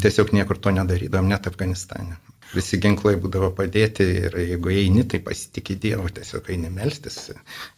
tiesiog 0.00 0.32
niekur 0.36 0.56
to 0.56 0.72
nedarydom, 0.72 1.28
net 1.28 1.50
Afganistane. 1.50 2.16
Visi 2.50 2.80
ginklai 2.82 3.14
būdavo 3.22 3.52
padėti 3.54 4.06
ir 4.24 4.36
jeigu 4.42 4.72
eini, 4.74 5.04
tai 5.06 5.20
pasitikė 5.22 5.76
Dievu, 5.84 6.08
tiesiog 6.16 6.48
eini 6.50 6.70
melstis, 6.74 7.18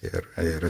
ir, 0.06 0.28
ir, 0.40 0.68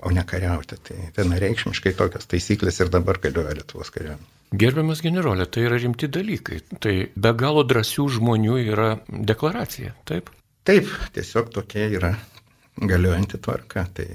o 0.00 0.12
ne 0.14 0.24
kariauti. 0.28 0.78
Tai 0.88 0.96
vienareikšmiškai 1.18 1.92
tokios 1.98 2.30
taisyklės 2.32 2.80
ir 2.80 2.92
dabar 2.94 3.20
galioja 3.20 3.58
Lietuvos 3.58 3.92
kariuomenė. 3.92 4.30
Gerbiamas 4.52 5.00
generolė, 5.00 5.46
tai 5.48 5.62
yra 5.64 5.78
rimti 5.80 6.08
dalykai. 6.12 6.58
Tai 6.84 6.92
be 7.24 7.32
galo 7.40 7.64
drąsių 7.64 8.08
žmonių 8.18 8.58
yra 8.74 8.88
deklaracija, 9.08 9.94
taip? 10.08 10.28
Taip, 10.68 10.90
tiesiog 11.16 11.48
tokia 11.54 11.86
yra 11.96 12.12
galiojanti 12.76 13.40
tvarka, 13.40 13.86
tai 13.96 14.08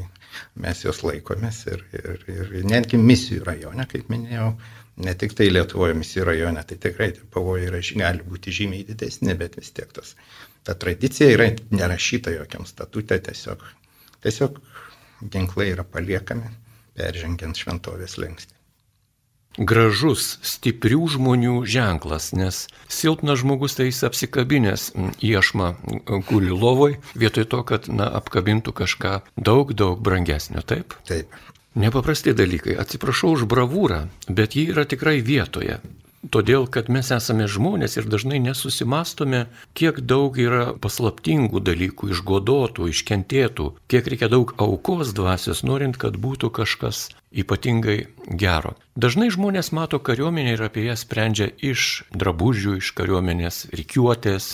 mes 0.61 0.83
jos 0.85 1.01
laikomės 1.05 1.63
ir, 1.71 1.81
ir, 1.97 2.21
ir 2.29 2.67
netgi 2.69 2.99
misijų 3.01 3.47
rajone, 3.47 3.87
kaip 3.89 4.11
minėjau, 4.13 4.51
ne 4.97 5.13
tik 5.17 5.35
tai 5.37 5.49
Lietuvoje 5.51 5.95
misijų 5.97 6.25
rajone, 6.31 6.63
tai 6.67 6.77
tikrai 6.81 7.11
tie 7.15 7.25
pavojai 7.33 7.69
yra, 7.69 7.81
gali 8.01 8.25
būti 8.25 8.53
žymiai 8.59 8.85
didesni, 8.87 9.35
bet 9.37 9.57
vis 9.59 9.71
tiek 9.75 9.91
tas, 9.93 10.15
ta 10.65 10.75
tradicija 10.75 11.29
yra 11.35 11.51
nerašyta 11.71 12.33
jokiam 12.33 12.65
statute, 12.69 13.19
tiesiog, 13.29 13.63
tiesiog 14.25 14.61
ginklai 15.33 15.71
yra 15.75 15.85
paliekami, 15.87 16.49
peržengiant 16.97 17.57
šventovės 17.57 18.17
lengstį. 18.21 18.53
Gražus, 19.57 20.35
stiprių 20.45 21.07
žmonių 21.15 21.63
ženklas, 21.65 22.29
nes 22.37 22.67
silpnas 22.93 23.39
žmogus 23.41 23.73
tai 23.73 23.87
jis 23.87 24.03
apsikabinės 24.05 24.91
iešmą 25.17 25.71
guli 26.29 26.53
lovoj, 26.53 26.99
vietoj 27.17 27.47
to, 27.49 27.63
kad 27.65 27.89
na, 27.89 28.05
apkabintų 28.19 28.75
kažką 28.77 29.15
daug, 29.33 29.73
daug 29.73 29.97
brangesnio, 30.05 30.61
taip? 30.61 30.93
Taip. 31.09 31.33
Nepaprasti 31.77 32.33
dalykai. 32.33 32.73
Atsiprašau 32.81 33.35
už 33.37 33.45
bravūrą, 33.45 34.07
bet 34.33 34.55
ji 34.57 34.65
yra 34.73 34.87
tikrai 34.89 35.19
vietoje. 35.21 35.77
Todėl, 36.33 36.65
kad 36.73 36.87
mes 36.89 37.11
esame 37.13 37.45
žmonės 37.45 37.99
ir 37.99 38.07
dažnai 38.09 38.39
nesusimastome, 38.41 39.43
kiek 39.77 39.99
daug 40.01 40.39
yra 40.41 40.73
paslaptingų 40.81 41.61
dalykų, 41.61 42.09
išgodotų, 42.15 42.89
iškentėtų, 42.91 43.67
kiek 43.93 44.09
reikia 44.09 44.31
daug 44.33 44.55
aukos 44.57 45.13
dvasios, 45.13 45.61
norint, 45.61 46.01
kad 46.01 46.17
būtų 46.17 46.49
kažkas 46.57 47.11
ypatingai 47.37 47.97
gero. 48.41 48.73
Dažnai 48.97 49.29
žmonės 49.33 49.69
mato 49.77 49.99
kariuomenę 50.01 50.55
ir 50.55 50.63
apie 50.65 50.87
ją 50.87 50.95
sprendžia 50.97 51.51
iš 51.61 52.03
drabužių, 52.17 52.77
iš 52.81 52.91
kariuomenės 52.97 53.59
reikiuotės, 53.77 54.47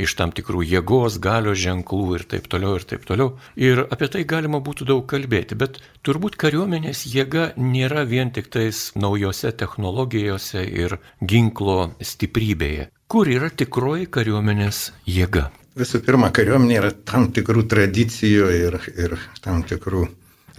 iš 0.00 0.14
tam 0.16 0.32
tikrų 0.32 0.62
jėgos, 0.64 1.18
galios 1.22 1.60
ženklų 1.60 2.16
ir 2.16 2.24
taip 2.30 2.48
toliau 2.52 2.78
ir 2.78 2.86
taip 2.88 3.04
toliau. 3.08 3.34
Ir 3.60 3.84
apie 3.84 4.08
tai 4.12 4.24
galima 4.28 4.62
būtų 4.64 4.88
daug 4.88 5.04
kalbėti, 5.12 5.58
bet 5.60 5.82
turbūt 6.06 6.38
kariuomenės 6.40 7.04
jėga 7.12 7.52
nėra 7.60 8.06
vien 8.08 8.32
tik 8.32 8.48
tais 8.54 8.90
naujose 8.96 9.52
technologijose 9.52 10.64
ir 10.64 10.96
ginklo 11.20 11.92
stiprybėje. 12.00 12.88
Kur 13.12 13.28
yra 13.28 13.52
tikroji 13.52 14.08
kariuomenės 14.08 14.86
jėga? 15.04 15.50
Visų 15.76 16.02
pirma, 16.04 16.28
kariuomenė 16.32 16.80
yra 16.80 16.90
tam 17.08 17.30
tikrų 17.32 17.64
tradicijų 17.68 18.48
ir, 18.56 18.80
ir 18.96 19.16
tam 19.44 19.62
tikrų 19.68 20.08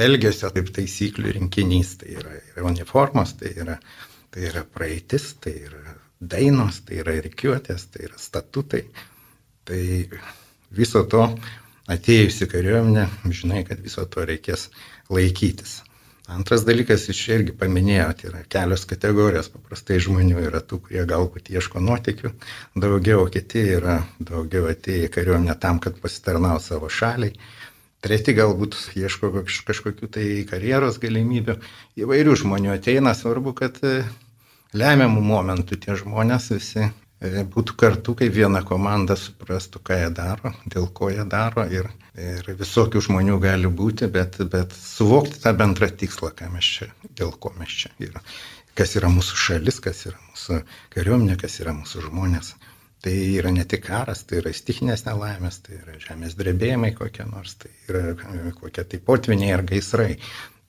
elgesio 0.01 0.51
kaip 0.55 0.71
taisyklių 0.75 1.35
rinkinys. 1.39 1.97
Tai 2.01 2.13
yra, 2.19 2.37
yra 2.53 2.65
uniformos, 2.69 3.35
tai 3.39 3.53
yra, 3.63 3.77
tai 4.33 4.47
yra 4.49 4.63
praeitis, 4.65 5.33
tai 5.43 5.55
yra 5.67 5.97
dainos, 6.19 6.81
tai 6.87 7.01
yra 7.03 7.17
reikiuotės, 7.19 7.87
tai 7.93 8.07
yra 8.09 8.19
statutai. 8.21 8.83
Tai 9.67 9.81
viso 10.75 11.03
to 11.07 11.23
atėjusi 11.91 12.47
kariuomenė, 12.51 13.07
žinai, 13.31 13.63
kad 13.67 13.81
viso 13.83 14.05
to 14.11 14.25
reikės 14.27 14.69
laikytis. 15.11 15.81
Antras 16.31 16.61
dalykas, 16.63 17.09
iš 17.11 17.19
čia 17.25 17.35
irgi 17.35 17.53
paminėjote, 17.59 18.29
yra 18.29 18.41
kelios 18.55 18.85
kategorijos. 18.87 19.49
Paprastai 19.51 19.97
žmonių 20.05 20.45
yra 20.47 20.61
tų, 20.63 20.79
kurie 20.85 21.03
galbūt 21.07 21.51
ieško 21.51 21.81
nuotikių, 21.83 22.31
daugiau 22.79 23.25
kiti 23.31 23.65
yra 23.75 23.97
daugiau 24.23 24.69
atėję 24.71 25.09
į 25.09 25.11
kariuomenę 25.17 25.57
tam, 25.59 25.81
kad 25.83 25.99
pasitarnau 25.99 26.55
savo 26.63 26.87
šaliai. 26.87 27.35
Treti 28.03 28.33
galbūt 28.35 28.75
ieško 28.99 29.29
kažkokių 29.63 30.09
tai 30.11 30.25
karjeros 30.49 30.97
galimybių. 30.99 31.53
Įvairių 32.03 32.33
žmonių 32.41 32.73
ateina, 32.73 33.13
svarbu, 33.15 33.53
kad 33.55 33.77
e, 33.87 34.01
lemiamų 34.75 35.21
momentų 35.23 35.77
tie 35.85 35.95
žmonės 36.01 36.49
visi 36.51 36.81
e, 36.83 37.45
būtų 37.53 37.77
kartu, 37.79 38.17
kaip 38.19 38.35
viena 38.35 38.59
komanda 38.67 39.15
suprastų, 39.15 39.79
ką 39.87 40.01
jie 40.01 40.09
daro, 40.17 40.51
dėl 40.67 40.89
ko 40.99 41.13
jie 41.13 41.23
daro 41.31 41.63
ir, 41.71 41.87
ir 42.19 42.51
visokių 42.59 43.05
žmonių 43.07 43.39
gali 43.45 43.71
būti, 43.71 44.11
bet, 44.11 44.35
bet 44.51 44.75
suvokti 44.75 45.39
tą 45.45 45.55
bendrą 45.63 45.87
tikslą, 45.87 46.33
čia, 46.59 46.91
dėl 47.15 47.31
ko 47.39 47.55
mes 47.55 47.71
čia 47.85 47.95
yra. 48.03 48.19
Kas 48.75 48.97
yra 48.99 49.07
mūsų 49.15 49.39
šalis, 49.47 49.79
kas 49.79 50.07
yra 50.09 50.19
mūsų 50.27 50.59
kariuomenė, 50.97 51.39
kas 51.39 51.61
yra 51.63 51.71
mūsų 51.79 52.09
žmonės. 52.09 52.51
Tai 53.03 53.13
yra 53.35 53.51
ne 53.51 53.65
tik 53.67 53.83
karas, 53.83 54.21
tai 54.23 54.39
yra 54.39 54.53
stichinės 54.55 55.03
nelaimės, 55.03 55.59
tai 55.65 55.75
yra 55.81 55.97
žemės 55.99 56.37
drebėjimai 56.39 56.93
kokie 56.95 57.25
nors, 57.27 57.57
tai 57.59 57.71
yra 57.91 58.13
kokie 58.61 58.85
tai 58.87 58.99
potviniai 59.03 59.51
ar 59.57 59.65
gaisrai. 59.67 60.13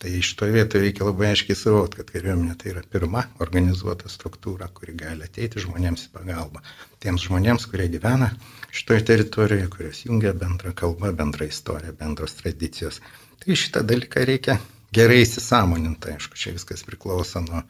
Tai 0.03 0.11
iš 0.19 0.33
to 0.37 0.49
vietoje 0.51 0.83
reikia 0.83 1.07
labai 1.07 1.29
aiškiai 1.31 1.57
suvokti, 1.57 2.01
kad 2.01 2.11
kariuomenė 2.11 2.57
tai 2.59 2.73
yra 2.73 2.83
pirma 2.91 3.23
organizuota 3.45 4.11
struktūra, 4.11 4.67
kuri 4.75 4.97
gali 4.99 5.25
ateiti 5.25 5.63
žmonėms 5.63 6.09
į 6.09 6.11
pagalbą. 6.17 6.65
Tiems 7.01 7.29
žmonėms, 7.29 7.69
kurie 7.71 7.87
gyvena 7.93 8.33
šitoje 8.75 9.07
teritorijoje, 9.13 9.71
kurios 9.71 10.03
jungia 10.05 10.35
bendrą 10.37 10.75
kalbą, 10.77 11.15
bendrą 11.17 11.47
istoriją, 11.47 11.95
bendros 12.03 12.35
tradicijos. 12.43 12.99
Tai 13.45 13.61
šitą 13.63 13.87
dalyką 13.87 14.27
reikia 14.27 14.59
gerai 14.95 15.23
įsisamoninti, 15.23 16.19
aišku, 16.19 16.37
čia 16.43 16.53
viskas 16.59 16.83
priklauso 16.87 17.41
nuo 17.47 17.63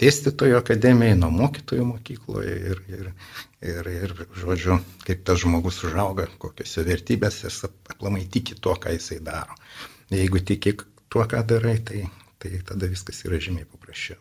dėstytojo 0.00 0.58
akademijai, 0.62 1.16
nuo 1.20 1.30
mokytojų 1.34 1.86
mokykloje 1.92 2.56
ir, 2.72 2.82
ir, 2.88 3.12
ir, 3.62 3.88
ir, 3.90 4.14
žodžiu, 4.38 4.78
kaip 5.06 5.24
tas 5.26 5.42
žmogus 5.42 5.82
užauga, 5.86 6.28
kokiuose 6.42 6.84
vertybėse 6.86 7.48
jis 7.48 7.64
aplamai 7.68 8.26
tiki 8.30 8.58
tuo, 8.58 8.76
ką 8.78 8.94
jisai 8.94 9.20
daro. 9.24 9.58
Jeigu 10.12 10.40
tiki 10.44 10.76
tuo, 11.08 11.24
ką 11.28 11.42
darai, 11.46 11.78
tai, 11.84 12.06
tai 12.38 12.62
tada 12.66 12.88
viskas 12.90 13.24
yra 13.26 13.40
žymiai 13.42 13.68
paprasčiau. 13.68 14.20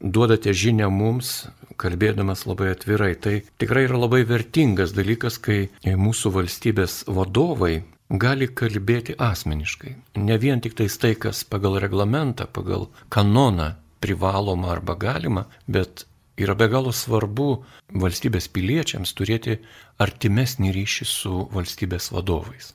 duodate 0.00 0.52
žinę 0.52 0.88
mums, 0.92 1.46
kalbėdamas 1.80 2.44
labai 2.46 2.72
atvirai. 2.74 3.14
Tai 3.16 3.40
tikrai 3.58 3.86
yra 3.88 3.98
labai 3.98 4.24
vertingas 4.28 4.92
dalykas, 4.96 5.38
kai 5.40 5.70
mūsų 5.84 6.32
valstybės 6.34 7.04
vadovai 7.08 7.84
gali 8.10 8.48
kalbėti 8.48 9.16
asmeniškai. 9.18 9.94
Ne 10.20 10.36
vien 10.38 10.60
tik 10.60 10.76
tais 10.78 10.98
tai, 11.00 11.14
kas 11.14 11.42
pagal 11.44 11.80
reglamentą, 11.82 12.46
pagal 12.46 12.90
kanoną 13.08 13.72
privaloma 14.00 14.70
arba 14.76 14.94
galima, 14.94 15.46
bet 15.66 16.06
yra 16.36 16.54
be 16.54 16.68
galo 16.72 16.92
svarbu 16.92 17.50
valstybės 18.02 18.48
piliečiams 18.52 19.14
turėti 19.16 19.60
artimesnį 20.02 20.72
ryšį 20.76 21.06
su 21.08 21.44
valstybės 21.52 22.10
vadovais. 22.12 22.74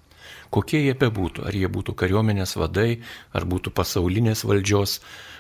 Kokie 0.51 0.81
jie 0.83 0.93
bebūtų, 0.99 1.45
ar 1.47 1.55
jie 1.55 1.67
būtų 1.71 1.93
kariuomenės 1.95 2.57
vadai, 2.59 2.99
ar 3.31 3.45
būtų 3.47 3.71
pasaulinės 3.71 4.43
valdžios, 4.43 4.97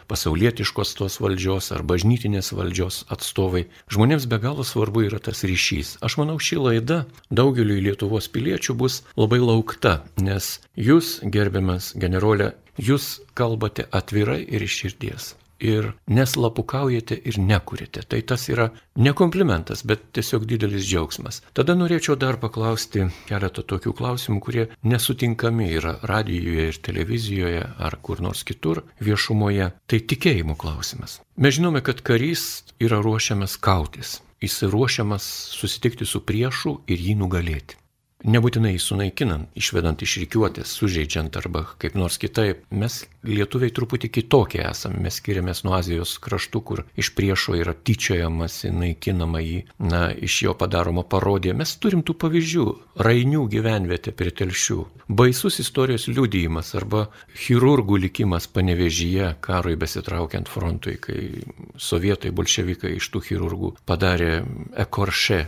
pasaulietiškos 0.07 0.93
tos 0.99 1.17
valdžios, 1.23 1.71
ar 1.75 1.83
bažnytinės 1.87 2.53
valdžios 2.55 3.01
atstovai. 3.11 3.65
Žmonėms 3.91 4.27
be 4.31 4.39
galo 4.43 4.63
svarbu 4.67 5.05
yra 5.09 5.19
tas 5.19 5.43
ryšys. 5.47 5.97
Aš 6.03 6.17
manau, 6.21 6.37
ši 6.39 6.61
laida 6.63 7.01
daugeliu 7.27 7.79
Lietuvos 7.83 8.31
piliečių 8.31 8.77
bus 8.79 9.01
labai 9.19 9.41
laukta, 9.43 9.99
nes 10.15 10.57
jūs, 10.79 11.19
gerbiamas 11.27 11.91
generolė, 11.99 12.53
jūs 12.79 13.19
kalbate 13.35 13.87
atvirai 13.91 14.41
ir 14.47 14.67
iš 14.67 14.83
širdies 14.83 15.33
ir 15.61 15.91
neslapukaujate 16.09 17.17
ir 17.29 17.39
nekūrite. 17.41 18.03
Tai 18.09 18.21
tas 18.27 18.47
yra 18.51 18.69
ne 18.97 19.13
komplimentas, 19.17 19.85
bet 19.87 20.09
tiesiog 20.15 20.45
didelis 20.49 20.87
džiaugsmas. 20.89 21.41
Tada 21.57 21.75
norėčiau 21.77 22.17
dar 22.19 22.39
paklausti 22.41 23.07
keletą 23.29 23.63
tokių 23.67 23.93
klausimų, 23.97 24.39
kurie 24.43 24.67
nesutinkami 24.83 25.71
yra 25.77 25.97
radijoje 26.03 26.67
ir 26.71 26.81
televizijoje 26.89 27.65
ar 27.77 27.97
kur 28.01 28.23
nors 28.23 28.43
kitur 28.47 28.83
viešumoje. 28.99 29.71
Tai 29.87 30.01
tikėjimo 30.13 30.57
klausimas. 30.59 31.19
Mes 31.37 31.57
žinome, 31.57 31.83
kad 31.85 32.01
karys 32.05 32.63
yra 32.81 33.01
ruošiamas 33.03 33.57
kautis. 33.61 34.19
Jis 34.41 34.63
ruošiamas 34.73 35.25
susitikti 35.53 36.05
su 36.09 36.23
priešu 36.25 36.79
ir 36.89 37.01
jį 37.01 37.19
nugalėti. 37.19 37.80
Nebūtinai 38.21 38.75
sunaikinant, 38.77 39.49
išvedant 39.57 40.01
iš 40.05 40.19
rykiuotės, 40.21 40.75
sužeidžiant 40.77 41.37
arba 41.39 41.63
kaip 41.81 41.95
nors 41.97 42.19
kitaip. 42.21 42.61
Mes 42.69 42.99
lietuviai 43.25 43.73
truputį 43.73 44.11
kitokie 44.13 44.61
esame. 44.61 45.01
Mes 45.01 45.17
skiriamės 45.17 45.63
nuo 45.65 45.73
Azijos 45.77 46.17
kraštų, 46.21 46.61
kur 46.65 46.83
iš 47.01 47.11
priešo 47.17 47.55
yra 47.57 47.73
tyčiojamasi, 47.73 48.69
naikinama 48.75 49.41
jį, 49.41 49.59
na, 49.81 50.03
iš 50.13 50.41
jo 50.45 50.53
padaroma 50.57 51.01
parodija. 51.01 51.55
Mes 51.57 51.73
turim 51.81 52.03
tų 52.05 52.17
pavyzdžių. 52.21 52.65
Rainių 53.01 53.47
gyvenvietė 53.49 54.13
prie 54.17 54.33
telšių. 54.41 54.79
Baisus 55.09 55.57
istorijos 55.63 56.05
liudijimas 56.11 56.75
arba 56.77 57.07
chirurgų 57.33 57.97
likimas 58.05 58.45
panevežyje 58.53 59.33
karui 59.41 59.77
besitraukiant 59.81 60.51
frontui, 60.51 60.99
kai 61.01 61.41
sovietai, 61.81 62.29
bolševikai 62.35 62.93
iš 62.99 63.09
tų 63.13 63.25
chirurgų 63.31 63.73
padarė 63.89 64.43
ekorše 64.85 65.47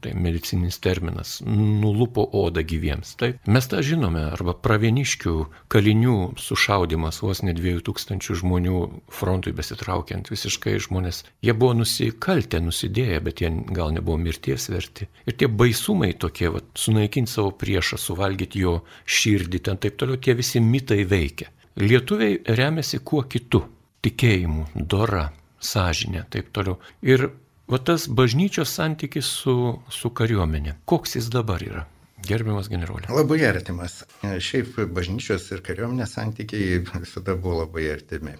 tai 0.00 0.12
medicininis 0.14 0.78
terminas, 0.84 1.38
nulupo 1.46 2.24
odą 2.42 2.62
gyviems. 2.66 3.14
Taip, 3.20 3.40
mes 3.46 3.68
tą 3.70 3.82
žinome, 3.84 4.22
arba 4.32 4.54
pravieniškių 4.54 5.34
kalinių 5.72 6.16
sušaudimas 6.40 7.20
vos 7.24 7.42
ne 7.46 7.54
dviejų 7.56 7.84
tūkstančių 7.88 8.38
žmonių 8.42 8.78
frontui 9.14 9.54
besitraukiant, 9.56 10.30
visiškai 10.32 10.76
žmonės, 10.88 11.24
jie 11.44 11.54
buvo 11.54 11.76
nusikaltę, 11.80 12.60
nusidėję, 12.64 13.20
bet 13.24 13.42
jie 13.42 13.52
gal 13.74 13.94
nebuvo 13.96 14.18
mirties 14.20 14.68
verti. 14.72 15.08
Ir 15.26 15.38
tie 15.40 15.48
baisumai 15.48 16.12
tokie, 16.14 16.50
va, 16.54 16.62
sunaikinti 16.74 17.32
savo 17.32 17.52
priešą, 17.58 18.00
suvalgyti 18.00 18.64
jo 18.64 18.78
širdį, 19.04 19.62
ten 19.64 19.80
taip 19.82 19.98
toliau, 20.00 20.20
tie 20.20 20.36
visi 20.38 20.62
mitai 20.64 21.04
veikia. 21.08 21.50
Lietuviai 21.78 22.40
remiasi 22.58 22.98
kuo 23.06 23.22
kitu- 23.30 23.62
tikėjimu, 24.04 24.64
dora, 24.74 25.28
sąžinė, 25.60 26.24
taip 26.30 26.50
toliau. 26.54 26.78
Ir 27.02 27.30
Va 27.68 27.76
tas 27.78 28.06
bažnyčios 28.08 28.70
santykis 28.72 29.28
su, 29.28 29.54
su 29.92 30.08
kariuomenė. 30.16 30.78
Koks 30.88 31.18
jis 31.18 31.26
dabar 31.32 31.60
yra? 31.60 31.82
Gerbiamas 32.24 32.70
generolė. 32.72 33.10
Labai 33.12 33.42
artimas. 33.44 33.98
Šiaip 34.24 34.78
bažnyčios 34.96 35.50
ir 35.52 35.60
kariuomenės 35.66 36.14
santykiai 36.16 36.78
visada 36.86 37.34
buvo 37.36 37.58
labai 37.60 37.90
artimi. 37.92 38.32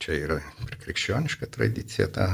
Čia 0.00 0.16
yra 0.22 0.38
ir 0.64 0.78
krikščioniška 0.86 1.50
tradicija 1.52 2.08
ta, 2.16 2.30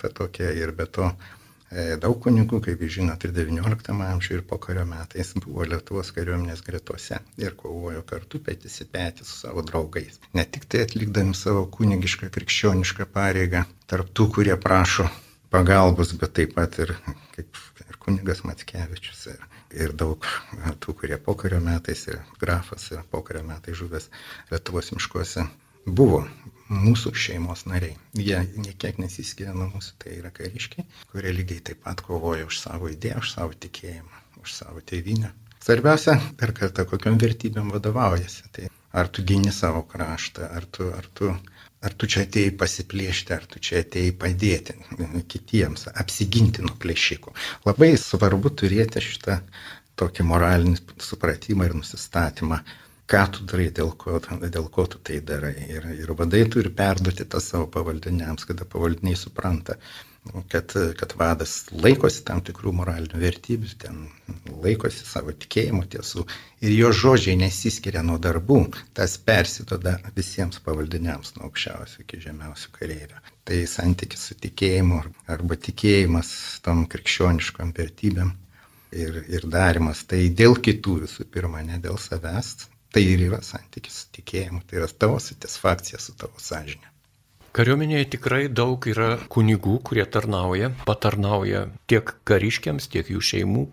ta 0.00 0.12
tokia 0.12 0.52
ir 0.60 0.74
be 0.76 0.84
to 0.92 1.08
e, 1.08 1.96
daug 2.04 2.20
kunigų, 2.20 2.60
kaip 2.68 2.84
jūs 2.84 2.94
žinote, 2.98 3.32
ir 3.32 3.50
XIX 3.56 4.04
amžiuje, 4.10 4.42
ir 4.42 4.46
po 4.52 4.60
kario 4.60 4.84
metais 4.88 5.32
buvo 5.40 5.64
Lietuvos 5.72 6.12
kariuomenės 6.12 6.64
gretose 6.68 7.20
ir 7.40 7.56
kovojo 7.56 8.04
kartu 8.12 8.44
petys 8.44 8.80
į 8.84 8.90
petį 8.92 9.24
su 9.24 9.40
savo 9.46 9.64
draugais. 9.64 10.20
Ne 10.36 10.44
tik 10.44 10.68
tai 10.68 10.84
atlikdami 10.84 11.36
savo 11.36 11.64
kunigišką 11.80 12.32
krikščionišką 12.36 13.08
pareigą, 13.16 13.64
tarp 13.88 14.12
tų, 14.12 14.32
kurie 14.36 14.60
prašo 14.60 15.08
pagalbos, 15.52 16.14
bet 16.20 16.34
taip 16.38 16.54
pat 16.56 16.78
ir 16.82 16.94
kaip 17.36 17.60
ir 17.84 17.98
kunigas 18.02 18.42
Matskevičius 18.48 19.26
ir, 19.34 19.42
ir 19.84 19.96
daug 19.98 20.26
tų, 20.82 20.96
kurie 21.02 21.18
pokario 21.20 21.60
metais 21.64 22.06
ir 22.08 22.22
grafas 22.40 22.88
ir 22.92 23.04
pokario 23.12 23.44
metais 23.46 23.78
žuvęs 23.78 24.08
Lietuvos 24.50 24.92
miškuose 24.96 25.46
buvo 25.86 26.22
mūsų 26.72 27.12
šeimos 27.18 27.66
nariai. 27.68 27.96
Jie 28.16 28.38
niekiek 28.56 28.98
nesiskiria 29.02 29.52
nuo 29.54 29.68
mūsų, 29.74 29.96
tai 30.02 30.16
yra 30.20 30.30
kariškiai, 30.34 30.86
kurie 31.12 31.32
lygiai 31.34 31.64
taip 31.68 31.82
pat 31.84 32.00
kovoja 32.06 32.46
už 32.48 32.60
savo 32.62 32.90
idėją, 32.92 33.22
už 33.22 33.32
savo 33.34 33.56
tikėjimą, 33.64 34.22
už 34.42 34.54
savo 34.56 34.80
tėvynę. 34.80 35.32
Svarbiausia, 35.62 36.16
per 36.38 36.54
kartą 36.56 36.86
kokiam 36.90 37.18
vertybėm 37.22 37.70
vadovaujasi. 37.74 38.48
Tai 38.54 38.70
ar 38.98 39.08
tu 39.08 39.22
gini 39.26 39.52
savo 39.54 39.84
kraštą, 39.86 40.48
ar 40.56 40.66
tu, 40.66 40.88
ar 40.90 41.06
tu 41.14 41.30
Ar 41.82 41.94
tu 41.98 42.06
čia 42.06 42.22
atėjai 42.26 42.52
pasiplėšti, 42.58 43.34
ar 43.34 43.46
tu 43.50 43.58
čia 43.58 43.80
atėjai 43.82 44.12
padėti 44.24 44.76
kitiems, 45.32 45.88
apsiginti 45.98 46.62
nuo 46.62 46.76
plėšikų. 46.82 47.34
Labai 47.66 47.92
svarbu 47.98 48.52
turėti 48.62 49.02
šitą 49.02 49.40
tokį 49.98 50.26
moralinį 50.28 50.78
supratimą 51.02 51.66
ir 51.68 51.74
nusistatymą, 51.80 52.60
ką 53.12 53.26
tu 53.34 53.44
darai, 53.48 53.68
dėl 53.76 53.90
ko, 54.00 54.16
dėl 54.40 54.70
ko 54.72 54.86
tu 54.88 55.00
tai 55.04 55.18
darai. 55.28 55.56
Ir, 55.68 55.84
ir 56.04 56.14
vadai 56.16 56.46
turi 56.52 56.72
perduoti 56.72 57.28
tą 57.28 57.40
savo 57.44 57.68
pavaldiniams, 57.74 58.46
kada 58.48 58.64
pavaldiniai 58.68 59.18
supranta, 59.20 59.76
kad, 60.52 60.72
kad 61.00 61.12
vadas 61.18 61.52
laikosi 61.74 62.22
tam 62.28 62.40
tikrų 62.46 62.72
moralinių 62.78 63.20
vertybių, 63.20 63.70
ten 63.84 64.06
laikosi 64.64 65.04
savo 65.04 65.34
tikėjimo 65.44 65.84
tiesų 65.92 66.24
ir 66.64 66.74
jo 66.76 66.92
žodžiai 67.02 67.36
nesiskiria 67.40 68.04
nuo 68.06 68.16
darbų, 68.22 68.62
tas 68.96 69.18
persidoda 69.18 69.98
visiems 70.16 70.62
pavaldiniams 70.64 71.34
nuo 71.36 71.50
aukščiausio 71.50 72.06
iki 72.06 72.22
žemiausio 72.22 72.72
kareivio. 72.78 73.20
Tai 73.44 73.58
santykis 73.66 74.28
su 74.30 74.38
tikėjimu 74.38 75.02
arba 75.34 75.58
tikėjimas 75.68 76.30
tom 76.64 76.86
krikščioniškom 76.88 77.74
vertybėm 77.76 78.30
ir, 78.92 79.24
ir 79.28 79.48
darimas, 79.50 80.04
tai 80.08 80.28
dėl 80.30 80.56
kitų 80.62 81.02
visų 81.06 81.26
pirma, 81.34 81.64
ne 81.66 81.80
dėl 81.82 81.98
savęs, 81.98 82.68
tai 82.92 83.04
ir 83.14 83.26
yra 83.28 83.42
santykis 83.44 84.02
su 84.02 84.10
tikėjimu, 84.18 84.62
tai 84.68 84.82
yra 84.82 84.88
tavo 84.88 85.18
satisfakcija 85.22 86.00
su 86.02 86.14
tavo 86.18 86.40
sąžinė. 86.40 86.92
Kariuomenėje 87.52 88.06
tikrai 88.14 88.46
daug 88.48 88.86
yra 88.88 89.18
kunigų, 89.32 89.74
kurie 89.84 90.04
tarnauja, 90.08 90.70
patarnauja 90.88 91.66
tiek 91.90 92.14
kariškiams, 92.28 92.88
tiek 92.92 93.10
jų 93.12 93.20
šeimų 93.28 93.66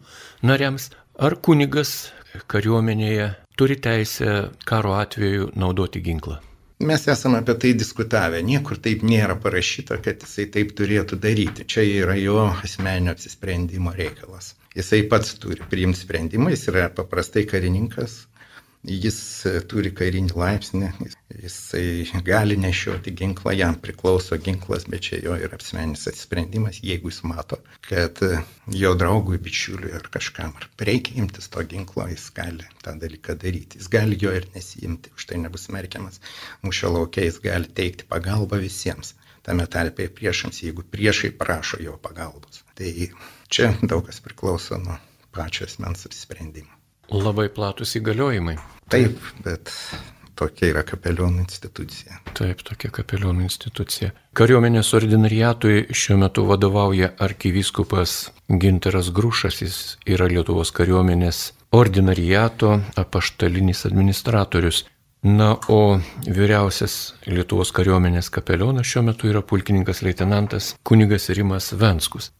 nariams. 0.44 0.90
Ar 1.16 1.38
kunigas 1.40 2.12
kariuomenėje 2.52 3.30
turi 3.60 3.80
teisę 3.80 4.36
karo 4.68 4.98
atveju 5.00 5.52
naudoti 5.56 6.04
ginklą? 6.04 6.42
Mes 6.80 7.08
esame 7.12 7.42
apie 7.42 7.56
tai 7.60 7.74
diskutavę, 7.76 8.40
niekur 8.50 8.78
taip 8.84 9.02
nėra 9.04 9.34
parašyta, 9.44 9.98
kad 10.04 10.22
jisai 10.24 10.46
taip 10.54 10.70
turėtų 10.80 11.18
daryti. 11.20 11.66
Čia 11.68 11.84
yra 11.84 12.16
jo 12.16 12.46
asmeninio 12.52 13.12
apsisprendimo 13.12 13.92
reikalas. 13.96 14.54
Jisai 14.80 15.02
pats 15.12 15.34
turi 15.44 15.60
priimti 15.72 16.00
sprendimą, 16.06 16.54
jis 16.54 16.64
yra 16.72 16.86
paprastai 16.96 17.44
karininkas, 17.52 18.22
Jis 18.88 19.18
e, 19.44 19.60
turi 19.68 19.90
karinį 19.92 20.32
laipsnį, 20.40 20.90
jisai 21.44 22.22
gali 22.24 22.56
nešioti 22.56 23.12
ginklą, 23.12 23.52
jam 23.52 23.76
priklauso 23.76 24.38
ginklas, 24.40 24.86
bet 24.88 25.04
čia 25.10 25.20
jo 25.26 25.36
yra 25.36 25.58
apsmenis 25.60 26.08
atsisprendimas, 26.08 26.80
jeigu 26.80 27.12
jis 27.12 27.20
mato, 27.28 27.60
kad 27.90 28.22
e, 28.24 28.40
jo 28.72 28.94
draugui, 29.02 29.42
bičiuliui 29.50 29.92
ar 30.00 30.08
kažkam 30.14 30.56
ar 30.56 30.70
reikia 30.92 31.20
imtis 31.20 31.52
to 31.52 31.66
ginklo, 31.74 32.08
jis 32.08 32.30
gali 32.40 32.72
tą 32.86 32.96
dalyką 33.04 33.36
daryti. 33.44 33.84
Jis 33.84 33.92
gali 33.92 34.22
jo 34.22 34.32
ir 34.40 34.48
nesijimti, 34.56 35.12
už 35.20 35.28
tai 35.28 35.44
nebus 35.44 35.68
merkiamas. 35.76 36.24
Mūšio 36.64 36.96
laukia 36.96 37.28
jis 37.28 37.44
gali 37.44 37.68
teikti 37.68 38.08
pagalbą 38.08 38.64
visiems, 38.64 39.12
tame 39.44 39.68
tarpe 39.68 40.08
ir 40.08 40.16
priešams, 40.16 40.64
jeigu 40.64 40.88
priešai 40.88 41.36
prašo 41.36 41.84
jo 41.84 42.00
pagalbos. 42.00 42.64
Tai 42.80 42.96
čia 43.52 43.74
daug 43.84 44.08
kas 44.08 44.24
priklauso 44.24 44.80
nuo 44.80 44.96
pačio 45.36 45.68
asmens 45.68 46.08
apsisprendimo. 46.08 46.79
Labai 47.10 47.50
platus 47.50 47.96
įgaliojimai. 47.98 48.56
Taip, 48.90 49.18
bet 49.46 49.72
tokia 50.40 50.70
yra 50.72 50.84
kapelionų 50.88 51.44
institucija. 51.44 52.20
Taip, 52.38 52.62
tokia 52.66 52.92
kapelionų 52.94 53.46
institucija. 53.48 54.12
Kariuomenės 54.38 54.92
ordinariatui 54.98 55.88
šiuo 55.96 56.20
metu 56.22 56.46
vadovauja 56.48 57.12
arkivyskupas 57.22 58.30
Ginteras 58.62 59.12
Grušas, 59.16 59.60
jis 59.64 59.80
yra 60.08 60.30
Lietuvos 60.32 60.72
kariuomenės 60.76 61.42
ordinariato 61.76 62.78
apaštalinis 63.00 63.86
administratorius. 63.90 64.86
Na, 65.26 65.52
o 65.68 66.00
vyriausias 66.24 67.16
Lietuvos 67.28 67.74
kariuomenės 67.76 68.30
kapelionas 68.32 68.88
šiuo 68.88 69.04
metu 69.10 69.28
yra 69.28 69.42
pulkininkas 69.44 70.00
leitenantas 70.06 70.76
kunigas 70.88 71.28
Rimas 71.36 71.74
Venskus. 71.76 72.32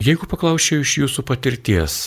Jeigu 0.00 0.26
paklausčiau 0.30 0.80
iš 0.80 0.94
jūsų 1.02 1.26
patirties, 1.28 1.98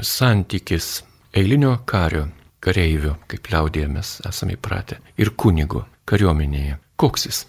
santykis 0.00 1.02
eilinio 1.32 1.76
kario, 1.88 2.26
kareivio, 2.64 3.16
kaip 3.30 3.50
liaudėje 3.52 3.88
mes 3.92 4.16
esame 4.28 4.56
įpratę, 4.56 5.00
ir 5.20 5.32
kunigo 5.36 5.84
kariuomenėje, 6.08 6.78
koks 6.96 7.28
jis? 7.28 7.40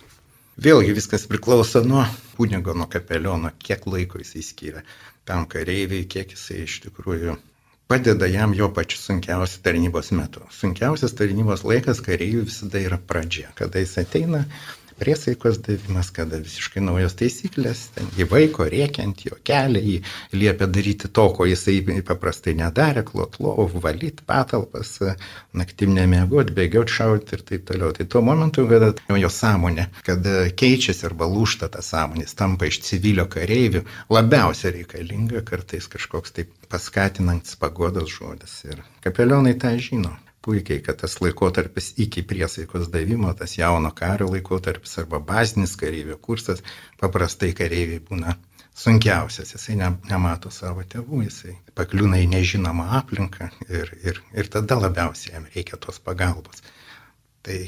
Vėlgi 0.59 0.95
viskas 0.97 1.23
priklauso 1.29 1.81
nuo 1.87 2.03
kunigo, 2.35 2.73
nuo 2.75 2.89
kapeliono, 2.91 3.53
kiek 3.63 3.87
laiko 3.87 4.19
jisai 4.19 4.43
skiria 4.43 4.83
tam 5.29 5.45
kareiviai, 5.47 6.07
kiek 6.09 6.33
jisai 6.35 6.65
iš 6.65 6.81
tikrųjų 6.87 7.37
padeda 7.89 8.27
jam 8.29 8.53
jo 8.53 8.67
pačiu 8.73 8.99
sunkiausiu 9.01 9.63
tarnybos 9.65 10.11
metu. 10.13 10.43
Sunkiausias 10.53 11.15
tarnybos 11.17 11.63
laikas 11.65 12.03
kareiviui 12.05 12.45
visada 12.45 12.81
yra 12.85 12.99
pradžia, 13.11 13.49
kada 13.57 13.81
jis 13.81 13.95
ateina 14.03 14.43
priesaikos 14.99 15.59
davimas, 15.65 16.11
kada 16.15 16.39
visiškai 16.43 16.83
naujos 16.83 17.15
taisyklės, 17.19 17.85
ten 17.95 18.09
į 18.19 18.27
vaiko 18.29 18.67
rėkiant, 18.69 19.23
jo 19.25 19.37
kelią, 19.47 19.81
jį 19.81 19.97
liepia 20.35 20.67
daryti 20.69 21.09
to, 21.15 21.25
ko 21.35 21.47
jisai 21.49 21.79
paprastai 22.07 22.55
nedarė, 22.59 23.03
klot 23.07 23.39
lovų, 23.43 23.81
valyti 23.83 24.25
patalpas, 24.27 24.97
naktim 25.57 25.95
nemiegot, 25.97 26.53
bėgiot, 26.55 26.91
šauti 26.93 27.37
ir 27.37 27.45
taip 27.47 27.67
toliau. 27.71 27.91
Tai 27.95 28.07
tuo 28.11 28.23
momentu, 28.25 28.67
kada 28.69 28.93
jo 29.19 29.33
sąmonė, 29.33 29.89
kada 30.07 30.47
keičiasi 30.59 31.07
arba 31.09 31.29
lūšta 31.31 31.71
ta 31.73 31.83
sąmonė, 31.85 32.27
tampa 32.39 32.69
iš 32.69 32.81
civilio 32.87 33.27
kareivių, 33.31 33.83
labiausiai 34.13 34.77
reikalinga 34.79 35.43
kartais 35.47 35.89
kažkoks 35.91 36.35
taip 36.37 36.55
paskatinantis 36.69 37.57
pagodos 37.59 38.11
žodis. 38.13 38.63
Ir 38.69 38.83
kapelionai 39.05 39.57
tą 39.59 39.75
žino 39.81 40.15
puikiai, 40.45 40.81
kad 40.83 40.99
tas 41.01 41.17
laikotarpis 41.21 41.93
iki 42.05 42.23
priesaikos 42.23 42.89
davimo, 42.93 43.33
tas 43.33 43.57
jauno 43.57 43.91
kario 43.95 44.29
laikotarpis 44.31 44.97
arba 45.03 45.19
bazinis 45.19 45.75
kareivio 45.79 46.17
kursas, 46.17 46.63
paprastai 47.01 47.51
kareiviai 47.57 48.03
būna 48.11 48.35
sunkiausias, 48.79 49.53
jisai 49.55 49.75
ne, 49.79 49.91
nemato 50.09 50.51
savo 50.53 50.85
tėvų, 50.87 51.23
jisai 51.27 51.55
pakliūna 51.75 52.21
į 52.23 52.29
nežinomą 52.33 52.87
aplinką 53.01 53.49
ir, 53.67 53.91
ir, 54.03 54.21
ir 54.33 54.51
tada 54.53 54.79
labiausiai 54.79 55.35
jam 55.35 55.47
reikia 55.55 55.79
tos 55.81 55.99
pagalbos. 56.03 56.63
Tai 57.43 57.59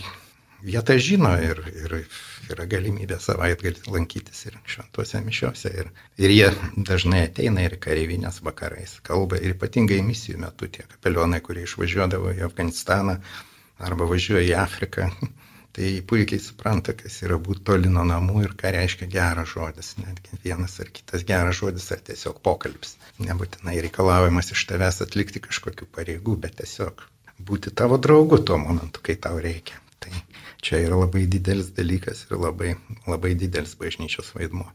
jie 0.64 0.82
tą 0.86 0.98
žino 1.02 1.32
ir, 1.42 1.60
ir 1.84 1.96
yra 2.52 2.66
galimybė 2.70 3.18
savaitgalį 3.22 3.86
lankytis 3.94 4.46
ir 4.50 4.58
šventose 4.70 5.22
mišiuose. 5.26 5.72
Ir, 5.84 5.92
ir 6.22 6.34
jie 6.34 6.50
dažnai 6.90 7.26
ateina 7.28 7.66
ir 7.66 7.78
kareivinės 7.82 8.42
vakarais 8.46 8.98
kalba 9.08 9.40
ir 9.42 9.56
ypatingai 9.56 10.02
misijų 10.06 10.42
metu 10.46 10.70
tie 10.72 10.86
kapelionai, 10.88 11.42
kurie 11.46 11.66
išvažiuodavo 11.68 12.34
į 12.38 12.46
Afganistaną 12.48 13.20
arba 13.82 14.10
važiuoja 14.10 14.48
į 14.50 14.58
Afriką. 14.62 15.12
Tai 15.72 15.90
puikiai 16.04 16.42
supranta, 16.44 16.92
kas 17.00 17.22
yra 17.24 17.38
būti 17.40 17.62
toli 17.70 17.88
nuo 17.88 18.04
namų 18.04 18.42
ir 18.44 18.56
ką 18.60 18.74
reiškia 18.76 19.06
geras 19.14 19.54
žodis. 19.54 19.94
Netgi 20.02 20.42
vienas 20.44 20.76
ar 20.84 20.90
kitas 20.92 21.24
geras 21.30 21.62
žodis 21.62 21.86
ar 21.96 22.02
tiesiog 22.10 22.42
pokalbis. 22.44 22.98
Nebūtinai 23.24 23.78
reikalaujamas 23.86 24.52
iš 24.52 24.66
tavęs 24.68 25.00
atlikti 25.06 25.40
kažkokių 25.46 25.88
pareigų, 25.96 26.36
bet 26.44 26.60
tiesiog 26.60 27.06
būti 27.48 27.72
tavo 27.72 27.96
draugu 27.98 28.42
tuo 28.44 28.60
momentu, 28.60 29.00
kai 29.06 29.16
tau 29.16 29.40
reikia. 29.40 29.80
Tai 30.04 30.12
čia 30.62 30.84
yra 30.86 31.00
labai 31.04 31.26
didelis 31.30 31.74
dalykas 31.78 32.28
ir 32.30 32.38
labai, 32.40 32.76
labai 33.10 33.34
didelis 33.38 33.76
bažnyčios 33.80 34.34
vaidmuo. 34.38 34.70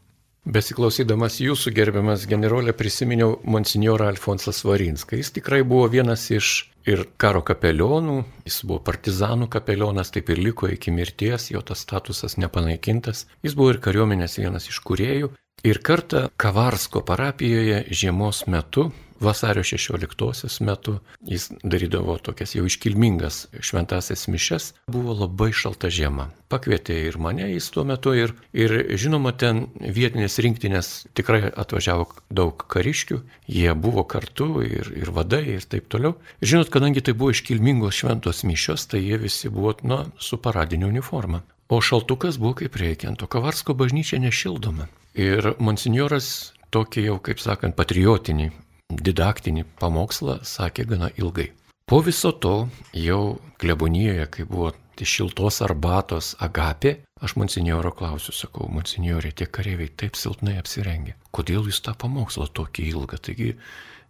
Besiklausydamas 0.47 1.41
jūsų 1.43 1.73
gerbiamas 1.75 2.23
generolė 2.31 2.71
prisiminiau 2.71 3.33
monsinjorą 3.43 4.05
Alfonsą 4.13 4.53
Svarinską. 4.55 5.17
Jis 5.19 5.33
tikrai 5.35 5.59
buvo 5.67 5.89
vienas 5.91 6.23
iš 6.31 6.69
ir 6.87 7.01
karo 7.19 7.41
kapelionų, 7.43 8.21
jis 8.47 8.61
buvo 8.63 8.79
partizanų 8.87 9.49
kapelionas, 9.51 10.13
taip 10.15 10.31
ir 10.31 10.39
liko 10.39 10.69
iki 10.71 10.93
mirties, 10.95 11.49
jo 11.51 11.59
tas 11.67 11.83
statusas 11.83 12.37
nepanaikintas. 12.39 13.25
Jis 13.43 13.57
buvo 13.59 13.73
ir 13.73 13.81
kariuomenės 13.83 14.39
vienas 14.39 14.69
iš 14.71 14.79
kuriejų. 14.87 15.33
Ir 15.67 15.81
kartą 15.83 16.27
Kavarsko 16.39 17.01
parapijoje 17.03 17.83
žiemos 17.91 18.45
metu 18.47 18.91
vasario 19.19 19.63
16 19.63 20.61
metu 20.61 20.99
jis 21.21 21.49
darydavo 21.63 22.17
tokias 22.17 22.55
jau 22.55 22.65
iškilmingas 22.65 23.47
šventasias 23.59 24.27
mišes, 24.27 24.73
buvo 24.91 25.15
labai 25.17 25.51
šalta 25.53 25.89
žiema. 25.93 26.29
Pakvietė 26.47 26.95
ir 27.09 27.17
mane 27.19 27.49
jis 27.51 27.69
tuo 27.73 27.83
metu 27.87 28.13
ir, 28.15 28.33
ir 28.55 28.73
žinoma, 28.95 29.33
ten 29.35 29.65
vietinės 29.81 30.37
rinktinės 30.43 30.91
tikrai 31.17 31.49
atvažiavo 31.49 32.07
daug 32.31 32.63
kariškių, 32.71 33.19
jie 33.51 33.73
buvo 33.75 34.05
kartu 34.07 34.61
ir, 34.63 34.91
ir 34.95 35.11
vadai 35.11 35.43
ir 35.57 35.67
taip 35.67 35.89
toliau. 35.91 36.15
Ir 36.41 36.53
žinot, 36.53 36.71
kadangi 36.73 37.03
tai 37.03 37.17
buvo 37.17 37.33
iškilmingos 37.35 37.99
šventos 37.99 38.45
mišios, 38.47 38.87
tai 38.91 39.03
jie 39.03 39.19
visi 39.21 39.51
buvo, 39.51 39.75
na, 39.83 40.05
su 40.19 40.39
paradinė 40.39 40.87
uniforma. 40.87 41.43
O 41.67 41.81
šaltukas 41.83 42.37
buvo 42.39 42.55
kaip 42.61 42.77
reikiant, 42.79 43.23
o 43.23 43.27
Kavarsko 43.27 43.75
bažnyčia 43.75 44.21
nešildoma. 44.23 44.87
Ir 45.19 45.51
monsinjoras 45.59 46.53
tokį 46.71 47.03
jau, 47.09 47.17
kaip 47.23 47.41
sakant, 47.43 47.75
patriotinį 47.75 48.51
didaktinį 48.89 49.65
pamokslą 49.79 50.39
sakė 50.47 50.85
gana 50.87 51.09
ilgai. 51.19 51.51
Po 51.87 52.01
viso 52.03 52.31
to 52.31 52.67
jau 52.95 53.39
klebonijoje, 53.59 54.25
kai 54.31 54.45
buvo 54.47 54.73
tai 54.97 55.05
šiltos 55.07 55.61
arbatos 55.63 56.33
agapė, 56.43 56.97
aš 57.23 57.35
monsinjoro 57.39 57.93
klausiu, 57.95 58.33
sakau, 58.35 58.67
monsinjorė, 58.71 59.31
tie 59.31 59.47
kareiviai 59.47 59.91
taip 60.01 60.17
silpnai 60.19 60.57
apsirengė. 60.59 61.15
Kodėl 61.31 61.69
jūs 61.69 61.79
tą 61.85 61.93
pamokslą 61.99 62.49
tokį 62.59 62.89
ilgą? 62.91 63.19
Taigi 63.23 63.53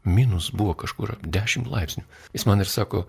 minus 0.08 0.50
buvo 0.56 0.74
kažkur 0.80 1.18
10 1.22 1.70
laipsnių. 1.70 2.06
Jis 2.34 2.48
man 2.50 2.64
ir 2.64 2.72
sako, 2.72 3.06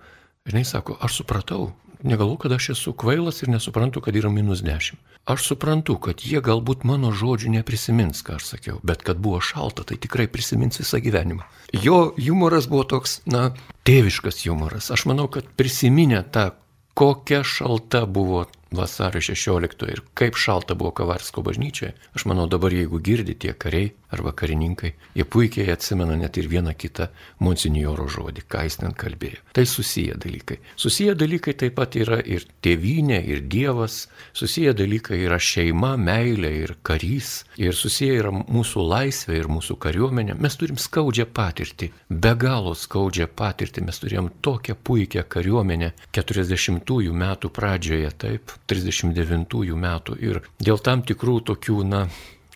žinai, 0.49 0.65
sako, 0.67 0.97
aš 1.01 1.21
supratau, 1.21 1.71
Negalau, 2.03 2.37
kad 2.39 2.51
aš 2.55 2.69
esu 2.69 2.93
kvailas 2.95 3.41
ir 3.43 3.49
nesuprantu, 3.51 3.99
kad 4.01 4.15
yra 4.15 4.29
minus 4.31 4.61
10. 4.63 4.95
Aš 5.27 5.43
suprantu, 5.49 5.97
kad 5.99 6.23
jie 6.23 6.39
galbūt 6.39 6.85
mano 6.87 7.11
žodžių 7.11 7.51
neprisimins, 7.57 8.23
ką 8.23 8.37
aš 8.39 8.45
sakiau, 8.53 8.77
bet 8.87 9.03
kad 9.03 9.19
buvo 9.19 9.41
šalta, 9.43 9.83
tai 9.83 9.99
tikrai 9.99 10.29
prisimins 10.31 10.79
visą 10.79 11.01
gyvenimą. 11.03 11.43
Jo 11.75 12.13
humoras 12.15 12.69
buvo 12.71 12.85
toks, 12.87 13.19
na, 13.27 13.49
tėviškas 13.83 14.39
humoras. 14.47 14.87
Aš 14.95 15.05
manau, 15.11 15.27
kad 15.27 15.51
prisiminę 15.59 16.23
tą, 16.31 16.53
kokia 16.95 17.43
šalta 17.43 18.05
buvo 18.07 18.45
vasario 18.71 19.21
16 19.21 19.91
ir 19.91 20.01
kaip 20.13 20.39
šalta 20.39 20.75
buvo 20.79 20.91
Kavarsko 20.95 21.43
bažnyčioje, 21.43 21.93
aš 22.15 22.25
manau 22.29 22.47
dabar 22.47 22.73
jeigu 22.73 22.99
girdi 23.03 23.35
tie 23.35 23.53
kariai 23.53 23.91
arba 24.09 24.31
karininkai, 24.33 24.93
jie 25.15 25.25
puikiai 25.25 25.69
atsimena 25.73 26.15
net 26.17 26.37
ir 26.41 26.47
vieną 26.49 26.73
kitą 26.77 27.09
monsinjoro 27.45 28.07
žodį, 28.09 28.45
ką 28.49 28.63
jis 28.65 28.79
ten 28.81 28.95
kalbėjo. 28.97 29.41
Tai 29.53 29.65
susiję 29.69 30.15
dalykai. 30.23 30.57
Susiję 30.75 31.15
dalykai 31.15 31.53
taip 31.59 31.75
pat 31.77 31.97
yra 31.99 32.19
ir 32.25 32.45
tėvynė, 32.65 33.19
ir 33.29 33.43
Dievas, 33.49 34.07
susiję 34.33 34.73
dalykai 34.77 35.21
yra 35.27 35.37
šeima, 35.39 35.93
meilė 35.97 36.51
ir 36.63 36.75
karys, 36.85 37.43
ir 37.61 37.77
susiję 37.77 38.17
yra 38.23 38.33
mūsų 38.39 38.85
laisvė 38.93 39.37
ir 39.43 39.51
mūsų 39.51 39.77
kariuomenė. 39.85 40.37
Mes 40.41 40.57
turim 40.57 40.81
skaudžią 40.81 41.27
patirtį, 41.33 41.91
be 42.09 42.33
galo 42.39 42.73
skaudžią 42.77 43.29
patirtį, 43.29 43.85
mes 43.85 44.01
turėjom 44.01 44.31
tokią 44.45 44.77
puikią 44.89 45.25
kariuomenę 45.29 45.93
40-ųjų 46.17 47.13
metų 47.13 47.53
pradžioje, 47.53 48.11
taip, 48.17 48.57
39 48.71 49.77
metų 49.85 50.19
ir 50.25 50.41
dėl 50.57 50.81
tam 50.81 51.05
tikrų 51.05 51.39
tokių, 51.53 51.79
na, 51.85 52.03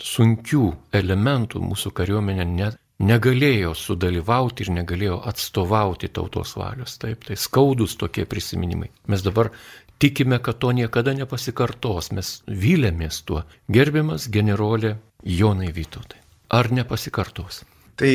sunkių 0.01 0.65
elementų 0.95 1.61
mūsų 1.61 1.91
kariuomenė 1.97 2.45
net 2.49 2.79
negalėjo 3.03 3.73
sudalyvauti 3.77 4.65
ir 4.65 4.73
negalėjo 4.77 5.19
atstovauti 5.29 6.09
tautos 6.13 6.55
valios. 6.57 6.97
Taip, 7.01 7.25
tai 7.27 7.37
skaudus 7.39 7.97
tokie 7.99 8.25
prisiminimai. 8.29 8.91
Mes 9.11 9.23
dabar 9.25 9.51
tikime, 9.99 10.39
kad 10.43 10.59
to 10.61 10.71
niekada 10.75 11.13
nepasikartos, 11.17 12.11
mes 12.15 12.35
vylėmės 12.47 13.23
tuo. 13.27 13.43
Gerbiamas 13.71 14.29
generolė 14.31 14.97
Jonai 15.23 15.71
Vytautai. 15.75 16.21
Ar 16.53 16.69
nepasikartos? 16.71 17.63
Tai 17.97 18.13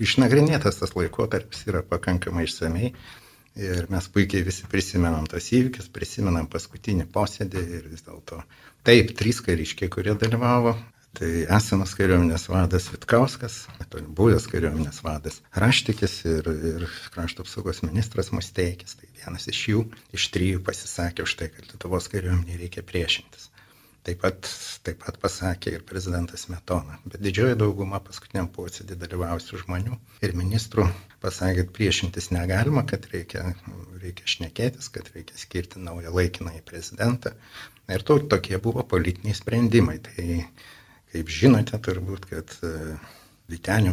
išnagrinėtas 0.00 0.80
tas 0.80 0.94
laikotarpis 0.96 1.66
yra 1.68 1.82
pakankamai 1.86 2.46
išsamei. 2.48 2.92
Ir 3.58 3.88
mes 3.90 4.04
puikiai 4.14 4.44
visi 4.46 4.68
prisimenam 4.70 5.24
tos 5.26 5.48
įvykius, 5.50 5.88
prisimenam 5.90 6.46
paskutinį 6.46 7.08
posėdį 7.10 7.62
ir 7.74 7.88
vis 7.90 8.04
dėlto 8.06 8.38
taip, 8.86 9.14
trys 9.18 9.42
kariškiai, 9.44 9.90
kurie 9.92 10.14
dalyvavo. 10.18 10.76
Tai 11.18 11.28
esamas 11.56 11.94
kariuomenės 11.98 12.44
vadas 12.52 12.84
Vitkauskas, 12.92 13.54
buvęs 14.14 14.44
kariuomenės 14.52 15.00
vadas 15.02 15.40
Raštikis 15.56 16.18
ir, 16.28 16.50
ir 16.70 16.84
krašto 17.14 17.42
apsaugos 17.42 17.80
ministras 17.82 18.28
Musteikis. 18.30 18.98
Tai 19.00 19.08
vienas 19.16 19.48
iš 19.50 19.62
jų, 19.72 19.84
iš 20.14 20.28
trijų 20.36 20.60
pasisakė 20.68 21.24
už 21.24 21.34
tai, 21.40 21.48
kad 21.54 21.72
Lietuvos 21.72 22.10
kariuomenė 22.12 22.60
reikia 22.60 22.84
priešintis. 22.86 23.48
Taip 24.08 24.22
pat, 24.24 24.46
taip 24.86 25.02
pat 25.04 25.16
pasakė 25.20 25.72
ir 25.76 25.82
prezidentas 25.88 26.46
Metona. 26.48 26.94
Bet 27.04 27.20
didžioji 27.26 27.58
dauguma 27.60 27.98
paskutiniam 28.00 28.46
posėdį 28.54 28.96
dalyvavusių 29.02 29.58
žmonių 29.66 29.98
ir 30.24 30.32
ministrų 30.38 30.86
pasakė, 31.24 31.58
kad 31.66 31.74
priešintis 31.76 32.30
negalima, 32.32 32.86
kad 32.88 33.04
reikia, 33.12 33.42
reikia 34.04 34.30
šnekėtis, 34.32 34.88
kad 34.94 35.10
reikia 35.12 35.36
skirti 35.42 35.82
naują 35.84 36.14
laikinąjį 36.16 36.64
prezidentą. 36.72 37.34
Ir 37.92 38.06
to, 38.08 38.16
tokie 38.32 38.56
buvo 38.68 38.86
politiniai 38.94 39.36
sprendimai. 39.42 39.98
Tai 40.08 40.40
kaip 41.12 41.36
žinote 41.42 41.82
turbūt, 41.90 42.24
kad 42.32 42.56
e, 42.64 42.72
Vitenių 43.52 43.92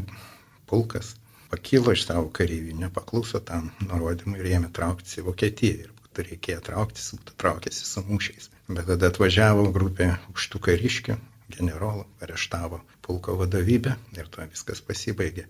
pulkas 0.72 1.12
pakilo 1.52 1.92
iš 1.92 2.08
savo 2.08 2.32
kareivinio, 2.40 2.88
pakluso 3.02 3.44
tam 3.52 3.68
nurodymui 3.84 4.40
ir 4.40 4.54
ėmė 4.62 4.72
trauktis 4.80 5.20
į 5.20 5.28
Vokietiją. 5.28 5.92
Ir 6.16 6.28
reikėjo 6.32 6.64
trauktis, 6.72 7.12
traukėsi 7.36 7.84
su 7.84 8.08
mūšiais. 8.08 8.54
Bet 8.68 8.88
tada 8.90 9.12
atvažiavo 9.12 9.68
grupė 9.74 10.10
už 10.34 10.50
tų 10.54 10.62
kariškių, 10.68 11.16
generolų, 11.54 12.06
areštavo 12.26 12.80
pulko 13.06 13.36
vadovybę 13.42 13.94
ir 14.18 14.30
tuo 14.34 14.46
viskas 14.50 14.82
pasibaigė. 14.82 15.46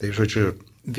Tai 0.00 0.10
žodžiu, 0.16 0.46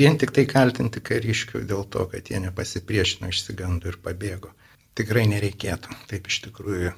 vien 0.00 0.14
tik 0.20 0.32
tai 0.36 0.46
kaltinti 0.50 1.02
kariškių 1.08 1.64
dėl 1.72 1.82
to, 1.94 2.06
kad 2.12 2.30
jie 2.30 2.38
nepasipriešino, 2.44 3.32
išsigando 3.32 3.90
ir 3.90 3.98
pabėgo. 4.04 4.52
Tikrai 4.96 5.26
nereikėtų. 5.28 5.98
Taip 6.08 6.30
iš 6.30 6.38
tikrųjų 6.46 6.94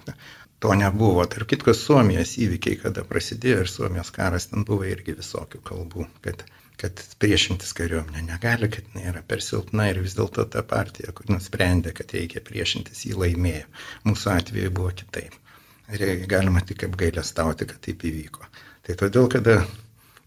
to 0.62 0.74
nebuvo. 0.78 1.24
Tarp 1.32 1.48
kitko, 1.50 1.74
Suomijos 1.74 2.36
įvykiai, 2.38 2.78
kada 2.84 3.06
prasidėjo 3.08 3.64
ir 3.64 3.72
Suomijos 3.72 4.12
karas, 4.14 4.50
ten 4.52 4.68
buvo 4.68 4.86
irgi 4.86 5.16
visokių 5.18 5.62
kalbų, 5.70 6.06
kad, 6.22 6.44
kad 6.78 7.02
priešintis 7.22 7.74
kariuomenė 7.78 8.22
negali, 8.28 8.68
kad 8.70 8.86
jinai 8.92 9.08
yra 9.12 9.22
per 9.26 9.42
silpna 9.44 9.88
ir 9.90 10.00
vis 10.04 10.14
dėlto 10.18 10.44
ta 10.52 10.62
partija, 10.66 11.12
kur 11.16 11.30
nusprendė, 11.32 11.92
kad 11.96 12.14
reikia 12.14 12.42
priešintis, 12.44 13.04
jį 13.08 13.18
laimėjo. 13.24 13.66
Mūsų 14.06 14.32
atveju 14.36 14.74
buvo 14.78 14.94
kitaip. 15.02 15.34
Ir 15.96 16.04
galima 16.30 16.62
tik 16.68 16.84
apgailę 16.86 17.24
stauti, 17.24 17.66
kad 17.68 17.80
taip 17.84 18.04
įvyko. 18.04 18.46
Tai 18.86 18.96
todėl, 19.02 19.28
kada 19.32 19.58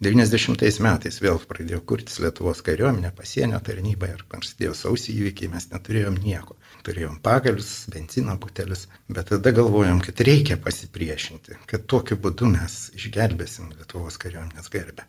90 0.02 0.82
metais 0.82 1.20
vėl 1.22 1.38
pradėjo 1.46 1.78
kurtis 1.86 2.18
Lietuvos 2.24 2.64
kariuomenė, 2.66 3.12
pasienio 3.14 3.60
tarnyba 3.62 4.10
ir 4.10 4.24
prasidėjo 4.32 4.74
sausį 4.80 5.14
įvykiai, 5.20 5.52
mes 5.54 5.70
neturėjom 5.70 6.18
nieko. 6.24 6.58
Turėjom 6.88 7.20
pagalius, 7.22 7.70
benzino 7.94 8.34
butelius, 8.42 8.88
bet 9.14 9.30
tada 9.30 9.54
galvojom, 9.54 10.02
kad 10.02 10.26
reikia 10.26 10.58
pasipriešinti, 10.66 11.60
kad 11.70 11.86
tokiu 11.94 12.18
būdu 12.18 12.50
mes 12.50 12.80
išgelbėsim 12.98 13.70
Lietuvos 13.78 14.18
kariuomenės 14.26 14.74
garbę. 14.74 15.06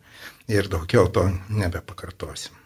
Ir 0.53 0.69
daugiau 0.69 1.09
to 1.09 1.25
nebepakartosim. 1.49 2.62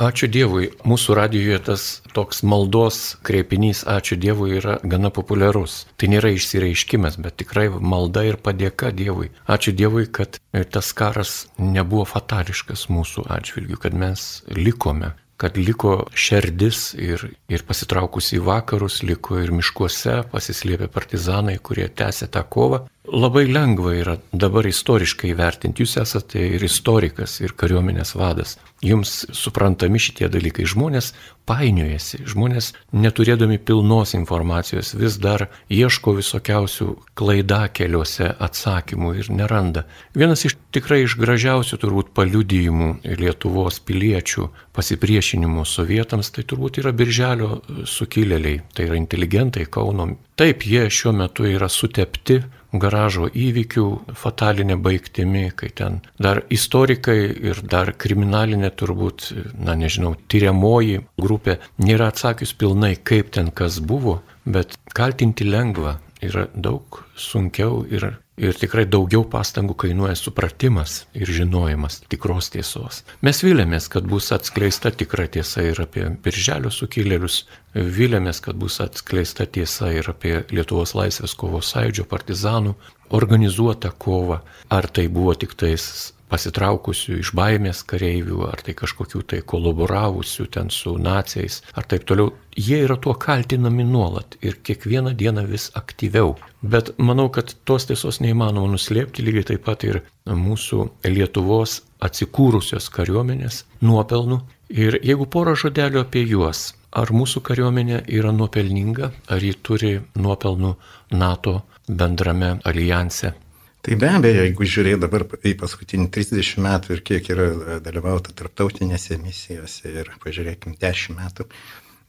Ačiū 0.00 0.24
Dievui, 0.32 0.70
mūsų 0.88 1.14
radijoje 1.18 1.58
tas 1.66 1.82
toks 2.16 2.40
maldos 2.48 3.18
kreipinys 3.28 3.82
Ačiū 3.84 4.16
Dievui 4.16 4.56
yra 4.56 4.78
gana 4.82 5.10
populiarus. 5.12 5.86
Tai 6.00 6.08
nėra 6.08 6.30
išsireiškimas, 6.32 7.18
bet 7.20 7.36
tikrai 7.42 7.68
malda 7.68 8.24
ir 8.24 8.40
padėka 8.40 8.88
Dievui. 8.96 9.28
Ačiū 9.44 9.76
Dievui, 9.76 10.06
kad 10.08 10.40
tas 10.72 10.92
karas 10.96 11.34
nebuvo 11.60 12.06
fatališkas 12.08 12.88
mūsų 12.88 13.28
atžvilgių, 13.36 13.76
kad 13.84 13.92
mes 13.92 14.42
likome 14.56 15.12
kad 15.42 15.56
liko 15.58 16.04
šerdis 16.14 16.92
ir, 16.94 17.24
ir 17.50 17.64
pasitraukus 17.66 18.28
į 18.36 18.38
vakarus, 18.46 19.00
liko 19.02 19.40
ir 19.42 19.50
miškuose 19.50 20.20
pasislėpę 20.30 20.86
partizanai, 20.94 21.56
kurie 21.58 21.88
tęsė 21.90 22.28
tą 22.30 22.44
kovą. 22.46 22.84
Labai 23.02 23.48
lengva 23.50 23.96
yra 23.98 24.12
dabar 24.30 24.62
istoriškai 24.70 25.32
vertinti, 25.34 25.82
jūs 25.82 25.96
esate 25.98 26.38
ir 26.54 26.62
istorikas, 26.62 27.40
ir 27.42 27.50
kariuomenės 27.58 28.14
vadas. 28.14 28.52
Jums 28.78 29.24
suprantami 29.34 29.98
šitie 29.98 30.28
dalykai. 30.30 30.68
Žmonės 30.70 31.08
painiojasi, 31.50 32.20
žmonės 32.30 32.68
neturėdami 32.94 33.58
pilnos 33.58 34.14
informacijos 34.14 34.92
vis 34.94 35.18
dar 35.18 35.48
ieško 35.66 36.14
visokiausių 36.20 36.88
klaida 37.18 37.64
keliuose 37.74 38.30
atsakymų 38.38 39.12
ir 39.18 39.32
neranda. 39.34 39.82
Vienas 40.14 40.46
iš 40.46 40.54
tikrai 40.70 41.02
iš 41.02 41.18
gražiausių 41.18 41.82
turbūt 41.82 42.14
paliudijimų 42.14 42.94
Lietuvos 43.18 43.82
piliečių 43.82 44.46
pasipriešinimo 44.78 45.66
sovietams 45.66 46.30
tai 46.30 46.46
turbūt 46.46 46.78
yra 46.78 46.94
birželio 46.94 47.58
sukilėliai, 47.82 48.62
tai 48.70 48.86
yra 48.86 49.02
inteligentai 49.02 49.66
Kauno. 49.66 50.12
Taip, 50.38 50.62
jie 50.62 50.86
šiuo 50.86 51.18
metu 51.18 51.50
yra 51.50 51.66
sutepti 51.66 52.44
garažo 52.72 53.28
įvykių 53.28 53.86
fatalinė 54.16 54.76
baigtimi, 54.80 55.48
kai 55.56 55.70
ten 55.76 56.00
dar 56.22 56.42
istorikai 56.50 57.18
ir 57.50 57.60
dar 57.62 57.92
kriminalinė 57.92 58.72
turbūt, 58.76 59.30
na 59.58 59.76
nežinau, 59.78 60.14
tyriamoji 60.28 61.02
grupė 61.20 61.58
nėra 61.82 62.10
atsakius 62.12 62.54
pilnai, 62.56 62.94
kaip 62.96 63.32
ten 63.36 63.50
kas 63.50 63.80
buvo, 63.80 64.20
bet 64.44 64.76
kaltinti 64.96 65.46
lengva 65.48 65.98
yra 66.22 66.46
daug 66.54 67.02
sunkiau 67.18 67.82
ir 67.90 68.12
Ir 68.42 68.56
tikrai 68.58 68.82
daugiau 68.90 69.22
pastangų 69.30 69.76
kainuoja 69.84 70.16
supratimas 70.18 71.04
ir 71.14 71.30
žinojimas 71.30 72.00
tikros 72.10 72.48
tiesos. 72.50 73.04
Mes 73.22 73.38
vilėmės, 73.44 73.86
kad 73.92 74.08
bus 74.10 74.32
atskleista 74.34 74.90
tikra 74.90 75.28
tiesa 75.30 75.62
ir 75.68 75.78
apie 75.84 76.08
Birželio 76.24 76.72
sukilėlius, 76.74 77.44
vilėmės, 77.76 78.40
kad 78.42 78.58
bus 78.58 78.80
atskleista 78.82 79.46
tiesa 79.46 79.92
ir 79.94 80.10
apie 80.10 80.40
Lietuvos 80.50 80.96
laisvės 80.98 81.36
kovos 81.38 81.70
sąjūdžio 81.70 82.08
partizanų 82.10 82.74
organizuotą 83.14 83.94
kovą. 84.02 84.40
Ar 84.74 84.90
tai 84.90 85.06
buvo 85.06 85.36
tik 85.38 85.54
tais 85.54 86.10
pasitraukusių 86.32 87.18
iš 87.20 87.32
baimės 87.36 87.82
kareivių, 87.88 88.46
ar 88.48 88.62
tai 88.64 88.74
kažkokių 88.78 89.20
tai 89.28 89.40
kolaboravusių 89.52 90.46
ten 90.56 90.70
su 90.72 90.94
nacijais, 91.00 91.60
ar 91.76 91.86
taip 91.90 92.06
toliau, 92.08 92.32
jie 92.56 92.80
yra 92.86 92.96
tuo 92.96 93.14
kaltinami 93.14 93.84
nuolat 93.88 94.38
ir 94.40 94.56
kiekvieną 94.64 95.12
dieną 95.18 95.44
vis 95.50 95.68
aktyviau. 95.78 96.34
Bet 96.62 96.92
manau, 96.98 97.28
kad 97.34 97.52
tos 97.68 97.88
tiesos 97.90 98.22
neįmanoma 98.24 98.72
nuslėpti 98.72 99.24
lygiai 99.26 99.50
taip 99.52 99.66
pat 99.68 99.84
ir 99.88 100.02
mūsų 100.26 100.88
Lietuvos 101.12 101.80
atsikūrusios 102.02 102.88
kariuomenės 102.94 103.64
nuopelnų. 103.84 104.40
Ir 104.72 104.96
jeigu 105.04 105.26
porą 105.28 105.52
žodelių 105.58 106.00
apie 106.00 106.22
juos, 106.24 106.70
ar 106.96 107.12
mūsų 107.12 107.42
kariuomenė 107.44 108.04
yra 108.08 108.32
nuopelninga, 108.32 109.12
ar 109.28 109.44
ji 109.44 109.52
turi 109.60 109.94
nuopelnų 110.16 110.74
NATO 111.12 111.60
bendrame 111.88 112.56
alijanse 112.64 113.34
Tai 113.82 113.96
be 113.98 114.08
abejo, 114.14 114.44
jeigu 114.46 114.66
žiūrėt 114.70 115.00
dabar 115.02 115.24
į 115.42 115.56
paskutinį 115.58 116.04
30 116.14 116.60
metų 116.62 116.92
ir 116.94 117.00
kiek 117.08 117.30
yra 117.34 117.78
dalyvauta 117.82 118.30
tarptautinėse 118.38 119.16
misijose 119.18 119.90
ir 119.90 120.12
pažiūrėkim 120.22 120.76
10 120.78 121.16
metų 121.18 121.48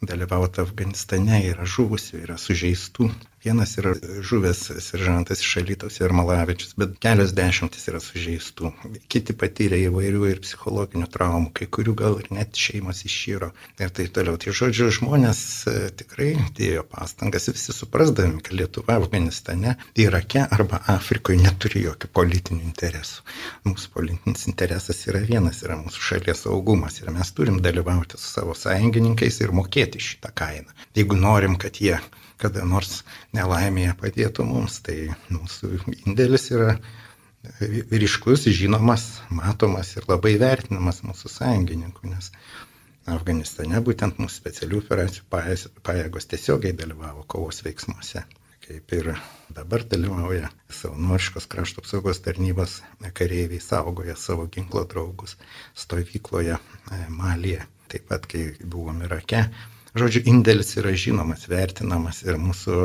dalyvauta 0.05 0.61
Afganistane, 0.67 1.39
yra 1.49 1.65
žuvusių, 1.65 2.19
yra 2.27 2.37
sužeistų, 2.37 3.09
Vienas 3.43 3.73
yra 3.77 3.91
žuvęs 4.23 4.59
seržantas 4.79 5.41
iš 5.43 5.57
Alytos 5.59 5.97
ir 5.99 6.13
Malavičius, 6.15 6.77
bet 6.79 6.93
kelios 7.03 7.33
dešimtis 7.35 7.89
yra 7.91 7.99
sužeistų. 7.99 8.69
Kiti 9.11 9.35
patyrė 9.41 9.81
įvairių 9.89 10.29
ir 10.29 10.39
psichologinių 10.45 11.09
traumų, 11.11 11.49
kai 11.59 11.67
kurių 11.77 11.95
gal 12.01 12.15
ir 12.21 12.29
net 12.37 12.55
šeimos 12.65 13.01
išyro 13.09 13.49
ir 13.83 13.91
taip 13.97 14.13
toliau. 14.15 14.39
Tai 14.39 14.55
žodžiu, 14.61 14.87
žmonės 14.99 15.41
e, 15.67 15.75
tikrai 16.03 16.29
dėjo 16.61 16.85
pastangas, 16.95 17.49
visi 17.51 17.75
suprasdami, 17.75 18.39
kad 18.47 18.55
Lietuva 18.61 18.95
Afganistane, 19.01 19.75
Irake 20.05 20.47
arba 20.47 20.79
Afrikoje 20.95 21.43
neturi 21.43 21.83
jokių 21.89 22.13
politinių 22.15 22.63
interesų. 22.71 23.27
Mūsų 23.67 23.93
politinis 23.99 24.47
interesas 24.53 25.03
yra 25.11 25.19
vienas, 25.27 25.65
yra 25.67 25.81
mūsų 25.83 26.07
šalies 26.13 26.47
saugumas 26.47 27.03
ir 27.03 27.11
mes 27.11 27.35
turim 27.35 27.59
dalyvauti 27.67 28.15
su 28.15 28.37
savo 28.39 28.55
sąjungininkais 28.63 29.43
ir 29.43 29.51
mokėti 29.59 29.99
šitą 30.11 30.31
kainą. 30.31 30.71
Jeigu 30.95 31.19
norim, 31.19 31.59
kad 31.59 31.83
jie 31.83 31.99
kada 32.43 32.65
nors 32.67 33.03
nelaimėje 33.33 33.95
padėtų 33.99 34.45
mums, 34.47 34.79
tai 34.85 34.97
mūsų 35.33 35.71
indėlis 36.05 36.49
yra 36.53 36.77
ryškus, 37.91 38.45
žinomas, 38.55 39.21
matomas 39.29 39.95
ir 39.97 40.05
labai 40.07 40.37
vertinamas 40.39 41.01
mūsų 41.03 41.31
sąjungininkų, 41.33 42.13
nes 42.13 42.31
Afganistane 43.11 43.81
būtent 43.83 44.21
mūsų 44.21 44.37
specialių 44.37 44.79
operacijų 44.79 45.73
pajėgos 45.83 46.29
tiesiogiai 46.31 46.71
dalyvavo 46.79 47.25
kovos 47.27 47.59
veiksmuose, 47.65 48.23
kaip 48.63 48.95
ir 48.95 49.09
dabar 49.51 49.83
dalyvauja 49.91 50.47
savanoriškos 50.71 51.49
krašto 51.51 51.83
apsaugos 51.83 52.23
tarnybos 52.23 52.77
kareiviai, 53.11 53.59
saugoja 53.59 54.15
savo 54.15 54.47
ginklo 54.47 54.85
draugus 54.87 55.35
stovykloje 55.75 56.55
e, 56.55 57.01
Malyje, 57.11 57.65
taip 57.91 58.07
pat 58.07 58.29
kai 58.31 58.53
buvom 58.63 59.03
Irake, 59.03 59.43
Žodžiu, 59.93 60.23
indėlis 60.31 60.71
yra 60.81 60.91
žinomas, 60.97 61.43
vertinamas 61.51 62.23
ir 62.25 62.39
mūsų, 62.41 62.77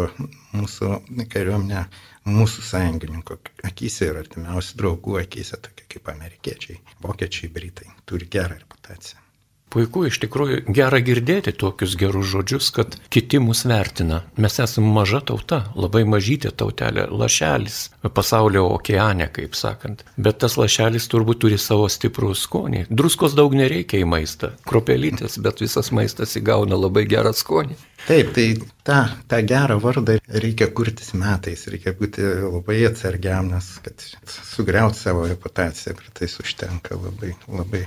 mūsų 0.59 0.91
kariuomenė, 1.33 1.87
mūsų 2.29 2.65
sąjungininkų 2.71 3.39
akise 3.71 4.11
ir 4.11 4.19
artimiausių 4.21 4.77
draugų 4.83 5.17
akise, 5.23 5.57
tokie 5.65 5.89
kaip 5.95 6.13
amerikiečiai, 6.13 6.77
vokiečiai, 7.07 7.49
britai, 7.55 7.89
turi 8.05 8.29
gerą 8.37 8.61
reputaciją. 8.61 9.28
Puiku, 9.69 10.07
iš 10.09 10.17
tikrųjų 10.23 10.63
gera 10.73 11.01
girdėti 11.05 11.53
tokius 11.53 11.93
gerus 12.01 12.31
žodžius, 12.31 12.71
kad 12.73 12.95
kiti 13.13 13.41
mus 13.43 13.67
vertina. 13.69 14.23
Mes 14.41 14.57
esame 14.65 14.89
maža 14.95 15.21
tauta, 15.29 15.59
labai 15.77 16.07
mažytė 16.09 16.55
tautelė, 16.57 17.05
lašelis 17.13 17.91
pasaulio 18.17 18.65
okeane, 18.79 19.29
kaip 19.35 19.59
sakant. 19.59 20.07
Bet 20.17 20.41
tas 20.41 20.57
lašelis 20.61 21.11
turbūt 21.13 21.43
turi 21.45 21.61
savo 21.61 21.85
stiprų 21.93 22.33
skonį. 22.39 22.87
Druskos 22.89 23.37
daug 23.37 23.53
nereikia 23.59 24.01
į 24.01 24.09
maistą, 24.09 24.55
kropelytės, 24.69 25.37
bet 25.45 25.61
visas 25.65 25.93
maistas 25.93 26.33
įgauna 26.41 26.81
labai 26.81 27.05
gerą 27.11 27.35
skonį. 27.37 27.77
Taip, 28.09 28.33
tai 28.33 28.49
tą, 28.89 28.99
tą 29.29 29.45
gerą 29.45 29.77
vardą 29.85 30.17
reikia 30.33 30.71
kurtis 30.73 31.13
metais, 31.19 31.67
reikia 31.69 31.93
būti 31.99 32.25
labai 32.25 32.81
atsargiam, 32.89 33.53
nes 33.53 33.75
kad 33.85 34.11
sugriauti 34.55 35.03
savo 35.03 35.29
reputaciją, 35.29 35.99
bet 35.99 36.13
tai 36.23 36.33
užtenka 36.41 36.97
labai, 36.97 37.35
labai 37.53 37.85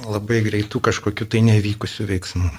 labai 0.00 0.42
greitų 0.46 0.80
kažkokių 0.88 1.28
tai 1.28 1.42
nevykusių 1.48 2.06
veiksmų. 2.12 2.52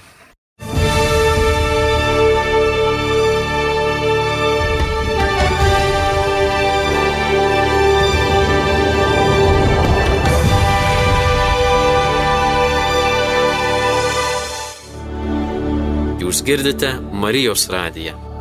Jūs 16.24 16.40
girdite 16.42 16.94
Marijos 17.12 17.68
radiją. 17.70 18.33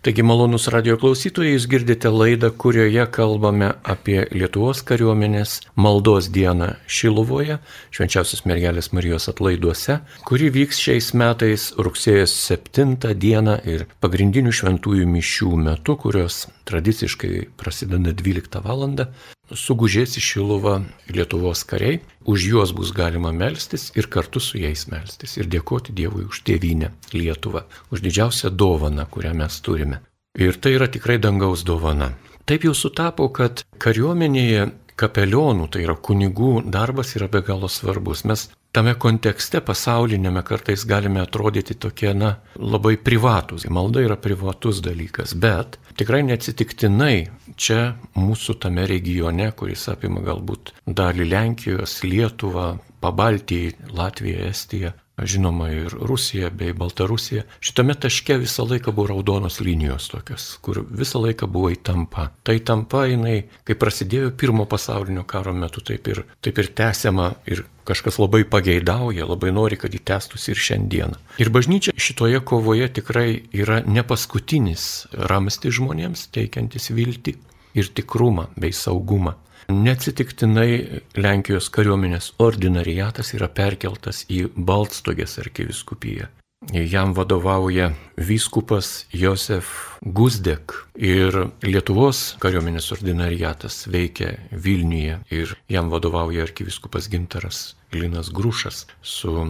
Taigi 0.00 0.22
malonus 0.24 0.64
radio 0.72 0.94
klausytojai, 0.96 1.50
jūs 1.58 1.66
girdite 1.68 2.08
laidą, 2.08 2.48
kurioje 2.62 3.02
kalbame 3.12 3.66
apie 3.84 4.22
Lietuvos 4.32 4.78
kariuomenės 4.88 5.58
maldos 5.76 6.30
dieną 6.32 6.70
Šiluvoje, 6.88 7.58
švenčiausios 7.92 8.46
mergelės 8.48 8.88
Marijos 8.96 9.28
atlaiduose, 9.28 9.98
kuri 10.24 10.48
vyks 10.54 10.80
šiais 10.80 11.10
metais 11.20 11.66
rugsėjo 11.76 12.24
7 12.32 12.96
dieną 13.26 13.58
ir 13.68 13.84
pagrindinių 14.00 14.54
šventųjų 14.56 15.04
mišių 15.18 15.52
metu, 15.66 15.98
kurios 16.00 16.46
tradiciškai 16.70 17.50
prasideda 17.60 18.16
12 18.16 18.64
val. 18.64 18.88
Sugužės 19.50 20.14
į 20.14 20.22
Šiluvą 20.22 20.76
Lietuvos 21.10 21.64
kariai, 21.66 21.98
už 22.22 22.44
juos 22.52 22.72
bus 22.76 22.92
galima 22.94 23.32
melstis 23.34 23.88
ir 23.98 24.06
kartu 24.06 24.38
su 24.38 24.60
jais 24.62 24.84
melstis 24.86 25.34
ir 25.40 25.48
dėkoti 25.50 25.94
Dievui 25.96 26.28
už 26.28 26.44
tėvynę 26.46 26.92
Lietuvą, 27.14 27.64
už 27.90 28.04
didžiausią 28.04 28.52
dovaną, 28.54 29.08
kurią 29.10 29.34
mes 29.34 29.58
turime. 29.60 29.98
Ir 30.38 30.54
tai 30.62 30.76
yra 30.78 30.86
tikrai 30.86 31.18
dangaus 31.18 31.64
dovana. 31.66 32.12
Taip 32.46 32.62
jau 32.68 32.76
sutapo, 32.78 33.26
kad 33.34 33.64
kariuomenėje 33.82 34.70
kapelionų, 35.00 35.66
tai 35.72 35.82
yra 35.86 35.96
kunigų 35.98 36.60
darbas 36.70 37.16
yra 37.18 37.26
be 37.32 37.42
galo 37.42 37.68
svarbus. 37.68 38.22
Mes 38.28 38.46
tame 38.76 38.94
kontekste 38.98 39.60
pasaulinėme 39.64 40.42
kartais 40.46 40.84
galime 40.88 41.22
atrodyti 41.22 41.76
tokie, 41.78 42.12
na, 42.14 42.36
labai 42.56 42.96
privatus. 43.00 43.66
Malda 43.70 44.04
yra 44.06 44.16
privatus 44.20 44.80
dalykas, 44.84 45.34
bet 45.34 45.78
tikrai 46.00 46.22
neatsitiktinai 46.28 47.14
čia 47.60 47.80
mūsų 48.18 48.58
tame 48.62 48.86
regione, 48.90 49.50
kuris 49.56 49.88
apima 49.92 50.22
galbūt 50.24 50.74
dalį 50.86 51.28
Lenkijos, 51.32 52.00
Lietuvą, 52.06 52.72
Pabaltijai, 53.00 53.74
Latviją, 53.96 54.50
Estiją, 54.50 54.92
žinoma 55.26 55.70
ir 55.72 55.94
Rusija 55.94 56.50
bei 56.50 56.72
Baltarusija. 56.76 57.42
Šitame 57.60 57.94
taške 57.94 58.38
visą 58.40 58.66
laiką 58.68 58.92
buvo 58.94 59.10
raudonos 59.12 59.60
linijos 59.60 60.08
tokios, 60.12 60.46
kur 60.64 60.82
visą 60.84 61.22
laiką 61.24 61.48
buvo 61.50 61.72
įtampa. 61.74 62.30
Tai 62.46 62.56
tampa 62.66 63.04
jinai, 63.10 63.42
kai 63.64 63.76
prasidėjo 63.78 64.32
pirmo 64.40 64.66
pasaulinio 64.70 65.24
karo 65.28 65.54
metu, 65.56 65.82
taip 65.84 66.08
ir, 66.12 66.24
taip 66.44 66.58
ir 66.62 66.70
tęsiama 66.80 67.32
ir 67.50 67.64
kažkas 67.90 68.20
labai 68.22 68.44
pageidauja, 68.48 69.26
labai 69.26 69.52
nori, 69.54 69.78
kad 69.80 69.94
jį 69.94 70.02
tęstųsi 70.06 70.54
ir 70.54 70.64
šiandieną. 70.68 71.20
Ir 71.42 71.50
bažnyčia 71.52 71.94
šitoje 71.96 72.40
kovoje 72.46 72.88
tikrai 73.00 73.42
yra 73.56 73.80
ne 73.86 74.04
paskutinis 74.06 75.06
ramsti 75.12 75.72
žmonėms, 75.74 76.28
teikiantis 76.34 76.90
viltį 76.94 77.36
ir 77.78 77.90
tikrumą 77.94 78.50
bei 78.56 78.74
saugumą. 78.74 79.36
Neatsitiktinai 79.70 81.02
Lenkijos 81.16 81.70
kariuomenės 81.74 82.32
ordinariatas 82.42 83.34
yra 83.38 83.48
perkeltas 83.54 84.24
į 84.32 84.48
Baltstogės 84.56 85.38
arkiviskupiją. 85.42 86.26
Jam 86.68 87.14
vadovauja 87.14 87.92
vyskupas 88.16 89.06
Josef 89.12 89.96
Guzdek 90.04 90.74
ir 91.00 91.32
Lietuvos 91.64 92.34
kariuomenės 92.42 92.90
ordinariatas 92.92 93.86
veikia 93.88 94.34
Vilniuje 94.52 95.14
ir 95.32 95.54
jam 95.72 95.88
vadovauja 95.88 96.44
arkiviskupas 96.44 97.08
Gintaras 97.08 97.60
Linas 97.96 98.28
Grušas 98.28 98.82
su 99.00 99.46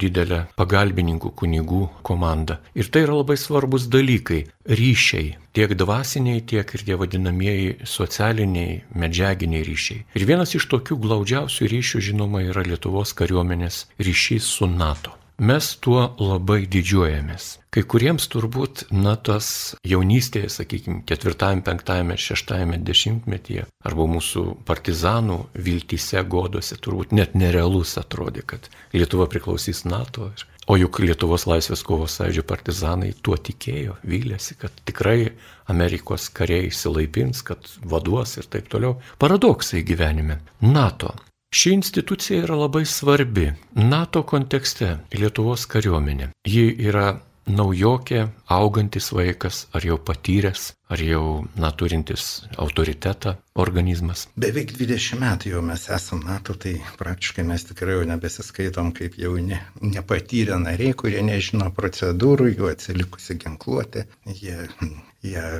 didelė 0.00 0.38
pagalbininkų 0.56 1.34
kunigų 1.36 1.82
komanda. 2.02 2.56
Ir 2.72 2.88
tai 2.88 3.02
yra 3.04 3.18
labai 3.18 3.36
svarbus 3.36 3.84
dalykai- 3.92 4.46
ryšiai, 4.80 5.36
tiek 5.52 5.74
dvasiniai, 5.76 6.46
tiek 6.46 6.64
ir 6.74 6.80
tie 6.80 6.96
vadinamieji 6.96 7.76
socialiniai, 7.84 8.80
medžiaginiai 8.96 9.68
ryšiai. 9.68 10.04
Ir 10.16 10.24
vienas 10.24 10.54
iš 10.54 10.64
tokių 10.72 10.96
glaudžiausių 10.96 11.68
ryšių, 11.68 12.00
žinoma, 12.08 12.40
yra 12.40 12.64
Lietuvos 12.64 13.12
kariuomenės 13.12 13.84
ryšys 14.00 14.48
su 14.48 14.66
NATO. 14.66 15.12
Mes 15.42 15.66
tuo 15.82 16.12
labai 16.22 16.60
didžiuojamės. 16.70 17.46
Kai 17.74 17.82
kuriems 17.90 18.28
turbūt, 18.30 18.84
na, 18.94 19.16
tas 19.18 19.74
jaunystėje, 19.82 20.46
sakykime, 20.60 21.00
ketvirtajame, 21.10 21.64
penktame, 21.66 22.14
šeštajame 22.14 22.78
dešimtmetyje 22.86 23.64
arba 23.82 24.06
mūsų 24.12 24.44
partizanų 24.68 25.40
viltyse, 25.58 26.22
godose 26.30 26.78
turbūt 26.78 27.10
net 27.18 27.34
nerealus 27.34 27.96
atrodė, 27.98 28.46
kad 28.46 28.70
Lietuva 28.94 29.26
priklausys 29.26 29.82
NATO. 29.90 30.30
O 30.70 30.78
juk 30.78 31.02
Lietuvos 31.02 31.48
laisvės 31.50 31.82
kovos 31.82 32.14
sąjūdžio 32.20 32.46
partizanai 32.46 33.10
tuo 33.18 33.34
tikėjo, 33.34 33.98
vylėsi, 34.06 34.54
kad 34.62 34.70
tikrai 34.86 35.34
Amerikos 35.66 36.30
kariai 36.30 36.70
įsilaipins, 36.70 37.42
kad 37.42 37.74
vaduos 37.82 38.38
ir 38.38 38.46
taip 38.54 38.70
toliau. 38.70 39.00
Paradoksai 39.18 39.82
gyvenime. 39.82 40.38
NATO 40.62 41.16
Ši 41.54 41.70
institucija 41.70 42.42
yra 42.42 42.56
labai 42.58 42.82
svarbi 42.84 43.44
NATO 43.74 44.24
kontekste 44.26 44.88
Lietuvos 45.14 45.68
kariuomenė. 45.70 46.26
Ji 46.50 46.64
yra 46.88 47.12
naujokė, 47.46 48.24
augantis 48.56 49.12
vaikas, 49.14 49.60
ar 49.70 49.86
jau 49.86 50.00
patyręs, 50.08 50.64
ar 50.90 51.04
jau, 51.06 51.22
na, 51.54 51.70
turintis 51.70 52.26
autoritetą 52.58 53.36
organizmas. 53.54 54.26
Beveik 54.34 54.74
20 54.74 55.22
metų 55.22 55.54
jau 55.54 55.62
mes 55.70 55.86
esame 55.94 56.26
NATO, 56.26 56.58
tai 56.58 56.74
praktiškai 56.98 57.46
mes 57.46 57.68
tikrai 57.70 58.00
jau 58.00 58.10
nebesiskaitom 58.10 58.90
kaip 58.98 59.14
jauni 59.22 59.60
nepatyrę 59.94 60.58
nariai, 60.66 60.98
kurie 60.98 61.22
nežino 61.22 61.70
procedūrų, 61.78 62.50
jų 62.56 62.72
atsilikusi 62.74 63.38
ginkluoti, 63.46 64.08
jie, 64.42 64.58
jie 65.22 65.50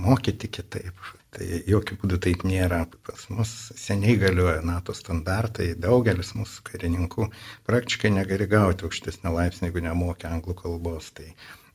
mokyti 0.00 0.48
kitaip. 0.48 1.12
Tai 1.32 1.46
jokių 1.72 1.96
būdų 2.02 2.16
taip 2.26 2.42
nėra. 2.48 2.82
Pas 3.08 3.22
mus 3.32 3.50
seniai 3.80 4.18
galioja 4.20 4.58
NATO 4.68 4.92
standartai, 4.96 5.70
daugelis 5.86 6.34
mūsų 6.36 6.66
karininkų 6.68 7.28
praktiškai 7.68 8.10
negali 8.12 8.48
gauti 8.50 8.84
aukštesnį 8.88 9.32
laipsnį, 9.38 9.70
jeigu 9.70 9.84
nemokė 9.86 10.28
anglų 10.28 10.58
kalbos. 10.58 11.08
Tai 11.16 11.30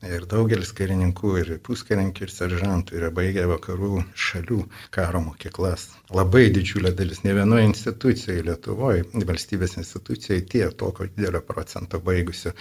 ir 0.06 0.26
daugelis 0.30 0.70
karininkų, 0.78 1.32
ir 1.40 1.50
puskarininkių, 1.66 2.28
ir 2.28 2.34
seržantų 2.36 2.98
yra 3.00 3.10
baigę 3.18 3.48
vakarų 3.50 4.04
šalių 4.28 4.60
karo 4.94 5.24
mokyklas. 5.26 5.88
Labai 6.14 6.44
didžiulė 6.54 6.94
dalis, 7.00 7.24
ne 7.26 7.34
vienoje 7.40 7.66
institucijoje 7.72 8.46
Lietuvoje, 8.52 9.08
valstybės 9.32 9.74
institucijoje 9.82 10.46
tie 10.54 10.68
tokio 10.84 11.10
didelio 11.16 11.42
procento 11.50 11.98
baigusių 12.10 12.54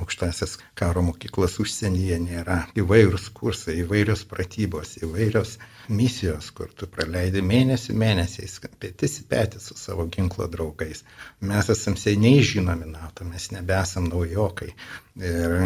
aukštasias 0.00 0.56
karo 0.78 1.02
mokyklas 1.06 1.58
užsienyje 1.62 2.18
nėra. 2.24 2.58
Įvairūs 2.80 3.28
kursai, 3.36 3.76
įvairios 3.84 4.24
pratybos, 4.30 4.96
įvairios 5.04 5.56
misijos, 5.92 6.50
kur 6.56 6.72
tu 6.76 6.88
praleidi 6.90 7.42
mėnesį 7.44 7.96
mėnesiais, 8.02 8.58
pėtis 8.82 9.20
į 9.22 9.26
petį 9.30 9.62
su 9.64 9.78
savo 9.78 10.06
ginklo 10.12 10.48
draugais. 10.50 11.04
Mes 11.52 11.70
esam 11.74 11.98
seniai 12.00 12.44
žinomi 12.52 12.90
NATO, 12.90 13.26
mes 13.28 13.50
nebesam 13.54 14.10
naujokai. 14.10 14.72
Ir 15.20 15.56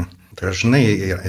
dažnai 0.40 0.84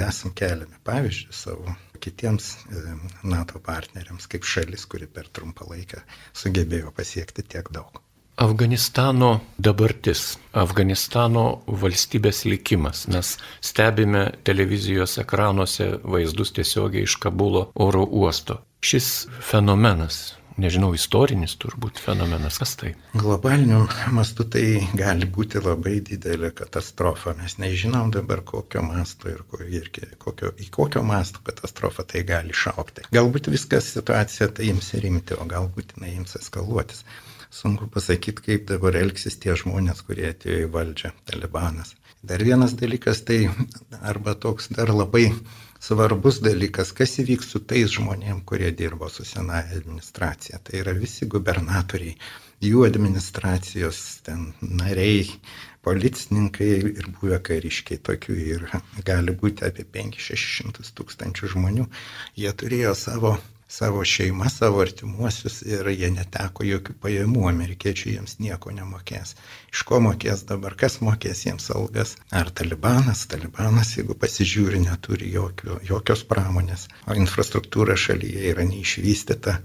esam 0.06 0.34
keliami 0.38 0.82
pavyzdžiui 0.88 1.36
savo 1.36 1.76
kitiems 2.06 2.52
e, 2.54 2.82
NATO 3.24 3.62
partneriams, 3.70 4.28
kaip 4.32 4.48
šalis, 4.48 4.86
kuri 4.92 5.08
per 5.08 5.30
trumpą 5.38 5.70
laiką 5.72 6.02
sugebėjo 6.44 6.94
pasiekti 6.96 7.46
tiek 7.56 7.72
daug. 7.78 8.05
Afganistano 8.36 9.40
dabartis, 9.56 10.36
Afganistano 10.52 11.62
valstybės 11.72 12.44
likimas. 12.44 13.06
Mes 13.08 13.38
stebime 13.64 14.26
televizijos 14.44 15.16
ekranuose 15.22 15.94
vaizdus 16.04 16.52
tiesiogiai 16.58 17.08
iš 17.08 17.16
Kabulo 17.24 17.70
oro 17.86 18.04
uosto. 18.04 18.58
Šis 18.84 19.30
fenomenas, 19.40 20.18
nežinau, 20.60 20.90
istorinis 20.98 21.56
turbūt 21.62 22.02
fenomenas, 22.04 22.58
kas 22.60 22.76
tai? 22.82 22.92
Globaliniu 23.16 23.86
mastu 24.18 24.44
tai 24.52 24.66
gali 25.00 25.30
būti 25.38 25.62
labai 25.64 26.02
didelė 26.10 26.50
katastrofa. 26.58 27.38
Mes 27.40 27.56
nežinom 27.64 28.12
dabar 28.18 28.44
kokio 28.44 28.84
masto 28.84 29.32
ir, 29.32 29.46
ir 29.72 29.88
kokio, 30.20 30.52
į 30.60 30.68
kokio 30.76 31.06
masto 31.08 31.40
katastrofą 31.48 32.04
tai 32.12 32.26
gali 32.28 32.52
šaukti. 32.52 33.08
Galbūt 33.16 33.48
viskas 33.56 33.94
situacija 33.96 34.50
tai 34.60 34.74
ims 34.74 34.92
rimti, 35.00 35.40
o 35.40 35.48
galbūt 35.48 35.96
jinai 35.96 36.18
ims 36.18 36.36
eskaluotis. 36.42 37.06
Sunku 37.56 37.88
pasakyti, 37.88 38.42
kaip 38.46 38.66
dabar 38.68 38.98
elgsis 39.00 39.38
tie 39.40 39.54
žmonės, 39.56 40.02
kurie 40.08 40.26
atėjo 40.34 40.66
į 40.66 40.72
valdžią, 40.74 41.12
talibanas. 41.30 41.94
Dar 42.26 42.42
vienas 42.44 42.74
dalykas 42.76 43.22
tai 43.28 43.38
arba 44.12 44.34
toks 44.46 44.68
dar 44.76 44.92
labai 44.92 45.30
svarbus 45.86 46.42
dalykas, 46.44 46.92
kas 46.98 47.16
įvyks 47.24 47.54
su 47.54 47.62
tais 47.70 47.94
žmonėm, 47.96 48.42
kurie 48.50 48.74
dirbo 48.82 49.08
su 49.14 49.24
senaja 49.30 49.78
administracija. 49.80 50.60
Tai 50.68 50.82
yra 50.82 50.98
visi 51.00 51.30
gubernatoriai, 51.32 52.18
jų 52.66 52.84
administracijos 52.90 54.04
ten 54.28 54.50
nariai, 54.62 55.24
policininkai 55.88 56.72
ir 56.92 57.12
buvę 57.22 57.40
kariškiai 57.52 58.04
tokių 58.10 58.40
ir 58.52 58.70
gali 59.08 59.40
būti 59.44 59.68
apie 59.70 59.88
5-600 59.96 60.92
tūkstančių 61.00 61.56
žmonių. 61.56 61.88
Jie 62.42 62.56
turėjo 62.64 62.96
savo 63.00 63.38
savo 63.76 64.04
šeimą, 64.08 64.50
savo 64.54 64.82
artimuosius 64.84 65.58
ir 65.68 65.88
jie 65.92 66.10
neteko 66.18 66.64
jokių 66.68 66.94
pajamų, 67.06 67.42
amerikiečiai 67.52 68.14
jiems 68.16 68.38
nieko 68.44 68.72
nemokės. 68.76 69.34
Iš 69.74 69.82
ko 69.90 70.00
mokės 70.06 70.46
dabar, 70.52 70.78
kas 70.84 71.00
mokės 71.08 71.42
jiems 71.48 71.68
algas? 71.76 72.14
Ar 72.42 72.52
talibanas? 72.60 73.26
Talibanas, 73.34 73.92
jeigu 73.98 74.16
pasižiūri, 74.22 74.80
neturi 74.86 75.32
jokio, 75.34 75.80
jokios 75.90 76.24
pramonės, 76.30 76.88
o 77.10 77.18
infrastruktūra 77.26 77.98
šalyje 78.06 78.48
yra 78.54 78.68
neišvystyta. 78.72 79.60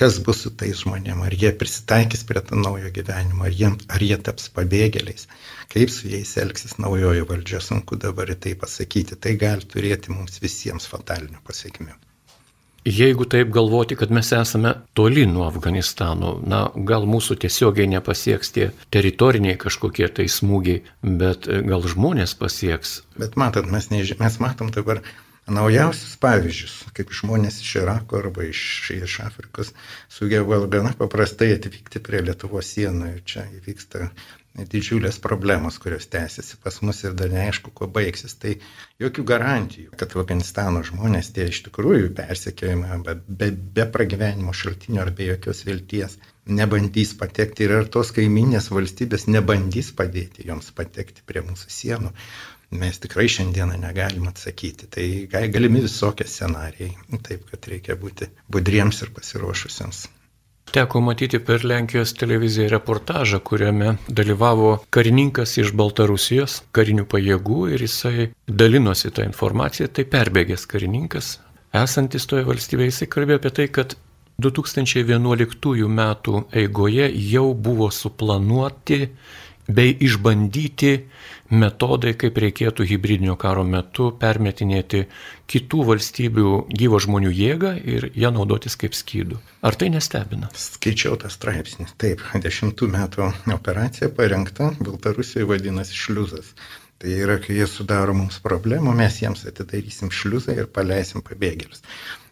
kas 0.00 0.18
bus 0.26 0.38
su 0.42 0.50
tais 0.60 0.78
žmonėmis, 0.82 1.26
ar 1.28 1.34
jie 1.40 1.50
prisitaikys 1.62 2.22
prie 2.28 2.40
to 2.50 2.56
naujo 2.58 2.90
gyvenimo, 2.98 3.44
ar 3.48 3.56
jie, 3.62 3.68
ar 3.96 4.04
jie 4.06 4.16
taps 4.28 4.48
pabėgėliais, 4.58 5.26
kaip 5.74 5.92
su 5.96 6.08
jais 6.14 6.32
elgsis 6.44 6.78
naujoji 6.84 7.26
valdžia, 7.32 7.60
sunku 7.66 8.00
dabar 8.06 8.32
į 8.34 8.38
tai 8.46 8.54
pasakyti, 8.64 9.20
tai 9.26 9.36
gali 9.44 9.68
turėti 9.74 10.16
mums 10.16 10.40
visiems 10.46 10.88
fatalinių 10.94 11.44
pasiekmių. 11.50 12.00
Jeigu 12.84 13.24
taip 13.30 13.50
galvoti, 13.54 13.94
kad 13.94 14.10
mes 14.10 14.32
esame 14.34 14.72
toli 14.98 15.22
nuo 15.26 15.44
Afganistano, 15.46 16.32
na, 16.42 16.64
gal 16.74 17.06
mūsų 17.06 17.36
tiesiogiai 17.44 17.86
nepasieks 17.92 18.50
tie 18.56 18.70
teritoriniai 18.90 19.54
kažkokie 19.60 20.08
tai 20.10 20.26
smūgiai, 20.26 20.80
bet 21.20 21.46
e, 21.46 21.60
gal 21.62 21.86
žmonės 21.86 22.34
pasieks. 22.40 22.96
Bet 23.14 23.38
matot, 23.38 23.70
mes, 23.70 23.86
neži... 23.94 24.18
mes 24.18 24.38
matom 24.42 24.72
dabar 24.74 24.98
naujausius 25.46 26.16
pavyzdžius, 26.22 26.74
kaip 26.96 27.14
žmonės 27.14 27.60
iš 27.62 27.76
Irako 27.84 28.18
arba 28.18 28.48
iš, 28.50 28.64
iš 28.98 29.20
Afrikos 29.28 29.70
sugeba 30.10 30.58
gana 30.66 30.90
paprastai 30.98 31.52
atvykti 31.54 32.02
prie 32.02 32.24
Lietuvos 32.26 32.74
sienų 32.74 33.14
čia 33.26 33.46
įvyksta 33.60 34.10
didžiulės 34.54 35.18
problemos, 35.24 35.78
kurios 35.80 36.06
tęsiasi 36.12 36.58
pas 36.62 36.78
mus 36.84 37.02
ir 37.04 37.14
dar 37.16 37.30
neaišku, 37.32 37.72
kuo 37.76 37.88
baigsis. 37.88 38.34
Tai 38.40 38.52
jokių 39.00 39.24
garantijų, 39.30 39.94
kad 39.96 40.12
Afganistano 40.20 40.82
žmonės 40.84 41.32
tie 41.36 41.48
iš 41.48 41.62
tikrųjų 41.68 42.12
persekiojami, 42.18 43.00
bet 43.06 43.24
be, 43.26 43.50
be 43.78 43.88
pragyvenimo 43.96 44.52
šaltinio 44.52 45.04
ar 45.06 45.12
be 45.16 45.30
jokios 45.32 45.64
vilties 45.68 46.18
nebandys 46.46 47.14
patekti 47.18 47.64
ir 47.64 47.76
ar 47.78 47.90
tos 47.96 48.10
kaiminės 48.14 48.70
valstybės 48.74 49.28
nebandys 49.30 49.92
padėti 49.96 50.48
joms 50.48 50.72
patekti 50.76 51.24
prie 51.26 51.44
mūsų 51.46 51.70
sienų. 51.70 52.12
Mes 52.82 52.98
tikrai 53.04 53.26
šiandieną 53.28 53.76
negalim 53.80 54.30
atsakyti. 54.30 54.88
Tai 54.88 55.04
galimi 55.52 55.82
visokie 55.84 56.24
scenarijai. 56.24 56.94
Taip, 57.20 57.44
kad 57.50 57.68
reikia 57.68 57.98
būti 58.00 58.30
budriems 58.48 59.02
ir 59.04 59.12
pasiruošusiems. 59.12 60.06
Teko 60.72 61.00
matyti 61.04 61.36
per 61.38 61.64
Lenkijos 61.68 62.14
televiziją 62.16 62.68
reportažą, 62.72 63.42
kuriame 63.44 63.90
dalyvavo 64.08 64.70
karininkas 64.96 65.58
iš 65.60 65.74
Baltarusijos 65.76 66.54
karinių 66.72 67.04
pajėgų 67.12 67.58
ir 67.74 67.84
jisai 67.84 68.30
dalinosi 68.48 69.10
tą 69.12 69.26
informaciją, 69.28 69.90
tai 69.92 70.06
perbėgęs 70.14 70.64
karininkas, 70.70 71.28
esantis 71.76 72.24
toje 72.30 72.46
valstybėje, 72.48 72.88
jisai 72.88 73.10
kalbėjo 73.12 73.42
apie 73.42 73.52
tai, 73.58 73.66
kad 73.68 73.92
2011 74.40 75.92
metų 76.00 76.40
eigoje 76.62 77.10
jau 77.20 77.46
buvo 77.68 77.90
suplanuoti 77.92 79.02
bei 79.74 79.92
išbandyti 80.06 80.92
metodai, 81.52 82.14
kaip 82.16 82.38
reikėtų 82.40 82.86
hybridinio 82.88 83.36
karo 83.40 83.64
metu 83.68 84.10
permetinėti 84.20 85.04
kitų 85.52 85.82
valstybių 85.90 86.52
gyvo 86.72 87.00
žmonių 87.02 87.32
jėgą 87.36 87.72
ir 87.94 88.08
ją 88.16 88.32
naudotis 88.32 88.78
kaip 88.80 88.96
skydų. 88.96 89.40
Ar 89.66 89.76
tai 89.76 89.90
nestebina? 89.92 90.48
Skaičiau 90.56 91.18
tą 91.20 91.32
straipsnį. 91.32 91.90
Taip, 92.00 92.24
dešimtų 92.46 92.88
metų 92.94 93.28
operacija 93.52 94.08
parengta, 94.16 94.72
Baltarusijoje 94.80 95.50
vadinasi 95.50 95.98
šliuzas. 95.98 96.54
Tai 97.02 97.12
yra, 97.18 97.36
kai 97.42 97.56
jie 97.58 97.66
sudaro 97.66 98.14
mums 98.14 98.38
problemų, 98.44 98.94
mes 98.94 99.16
jiems 99.18 99.42
atidarysim 99.50 100.12
šliuzą 100.14 100.54
ir 100.54 100.68
paleisim 100.70 101.24
pabėgėlius. 101.26 101.82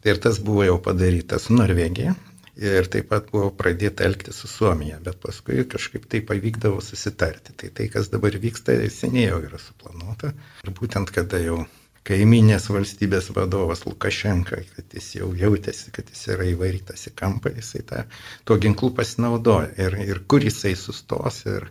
Tai 0.01 0.15
ir 0.15 0.21
tas 0.23 0.39
buvo 0.41 0.63
jau 0.65 0.77
padaryta 0.81 1.41
su 1.43 1.57
Norvegija, 1.59 2.15
ir 2.61 2.89
taip 2.93 3.09
pat 3.11 3.31
buvo 3.33 3.51
pradėta 3.57 4.05
elgti 4.05 4.35
su 4.37 4.49
Suomija, 4.51 4.99
bet 5.05 5.21
paskui 5.23 5.65
kažkaip 5.75 6.07
tai 6.13 6.21
pavykdavo 6.29 6.83
susitarti. 6.85 7.55
Tai 7.57 7.71
tai, 7.77 7.89
kas 7.93 8.11
dabar 8.13 8.37
vyksta, 8.43 8.77
seniai 8.93 9.31
jau 9.31 9.41
yra 9.49 9.61
suplanuota. 9.61 10.35
Ir 10.65 10.75
būtent 10.77 11.13
kada 11.15 11.41
jau 11.41 11.63
kaiminės 12.07 12.69
valstybės 12.73 13.31
vadovas 13.37 13.85
Lukašenka, 13.87 14.61
kad 14.77 14.97
jis 14.97 15.09
jau 15.19 15.31
jautėsi, 15.37 15.93
kad 15.97 16.09
jis 16.13 16.27
yra 16.35 16.49
įvarytas 16.53 17.07
į 17.11 17.15
kampą, 17.17 17.53
jisai 17.57 17.83
tą, 17.89 18.05
tuo 18.45 18.57
ginklu 18.61 18.93
pasinaudoja. 18.97 19.73
Ir, 19.81 19.97
ir 20.05 20.23
kur 20.29 20.45
jisai 20.45 20.75
sustos 20.81 21.43
ir, 21.49 21.69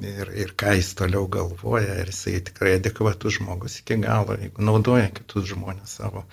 ir, 0.00 0.32
ir 0.44 0.56
ką 0.60 0.76
jis 0.78 0.94
toliau 1.00 1.28
galvoja, 1.28 2.00
ir 2.00 2.12
jisai 2.12 2.38
tikrai 2.48 2.76
adekvatus 2.80 3.40
žmogus 3.40 3.80
iki 3.82 4.00
galo, 4.04 4.36
jeigu 4.40 4.64
naudoja 4.64 5.08
kitus 5.16 5.52
žmonės 5.52 5.98
savo 6.00 6.24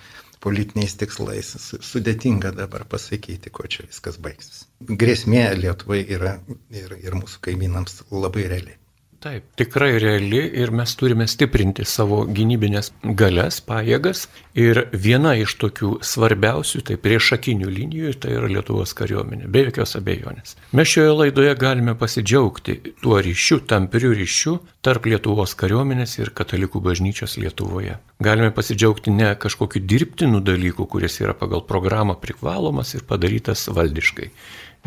politiniais 0.42 0.96
tikslais. 1.00 1.54
Sudėtinga 1.92 2.52
dabar 2.58 2.84
pasakyti, 2.90 3.52
kuo 3.54 3.68
čia 3.70 3.86
viskas 3.88 4.18
baigsis. 4.22 4.64
Grėsmė 5.02 5.44
Lietuvai 5.60 6.02
yra 6.18 6.36
ir, 6.74 6.96
ir 6.98 7.18
mūsų 7.20 7.42
kaimynams 7.48 8.02
labai 8.10 8.48
realiai. 8.50 8.81
Taip, 9.22 9.44
tikrai 9.54 10.00
reali 10.02 10.40
ir 10.58 10.72
mes 10.74 10.92
turime 10.98 11.28
stiprinti 11.30 11.84
savo 11.86 12.24
gynybinės 12.26 12.88
galias, 13.20 13.60
pajėgas. 13.62 14.24
Ir 14.58 14.80
viena 15.04 15.36
iš 15.38 15.54
tokių 15.62 15.90
svarbiausių, 16.02 16.80
tai 16.88 16.96
priešakinių 17.04 17.68
linijų, 17.70 18.16
tai 18.18 18.32
yra 18.34 18.50
Lietuvos 18.50 18.96
kariuomenė, 18.98 19.46
be 19.46 19.62
jokios 19.68 19.94
abejonės. 20.00 20.56
Mes 20.74 20.90
šioje 20.90 21.14
laidoje 21.20 21.54
galime 21.60 21.94
pasidžiaugti 22.02 22.76
tuo 23.04 23.20
ryšiu, 23.22 23.60
tampriu 23.70 24.10
ryšiu 24.18 24.56
tarp 24.82 25.06
Lietuvos 25.06 25.54
kariuomenės 25.54 26.16
ir 26.18 26.34
katalikų 26.34 26.82
bažnyčios 26.82 27.38
Lietuvoje. 27.38 28.00
Galime 28.18 28.50
pasidžiaugti 28.58 29.14
ne 29.14 29.36
kažkokiu 29.38 29.86
dirbtiniu 29.86 30.42
dalyku, 30.42 30.90
kuris 30.90 31.22
yra 31.22 31.38
pagal 31.38 31.62
programą 31.70 32.18
privalomas 32.18 32.96
ir 32.98 33.06
padarytas 33.06 33.68
valdiškai. 33.70 34.32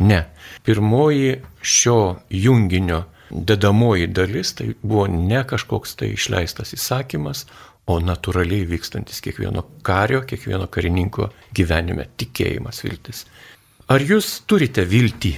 Ne. 0.04 0.26
Pirmoji 0.68 1.38
šio 1.64 2.18
junginio 2.28 3.06
dedamoji 3.30 4.08
dalis 4.08 4.54
tai 4.58 4.74
buvo 4.82 5.08
ne 5.12 5.42
kažkoks 5.48 5.96
tai 6.00 6.14
išleistas 6.16 6.76
įsakymas, 6.78 7.46
o 7.86 8.00
natūraliai 8.02 8.66
vykstantis 8.66 9.22
kiekvieno 9.22 9.62
kario, 9.86 10.24
kiekvieno 10.26 10.68
karininko 10.74 11.30
gyvenime 11.54 12.08
tikėjimas, 12.18 12.82
viltis. 12.86 13.26
Ar 13.88 14.02
jūs 14.02 14.42
turite 14.50 14.86
viltį? 14.90 15.36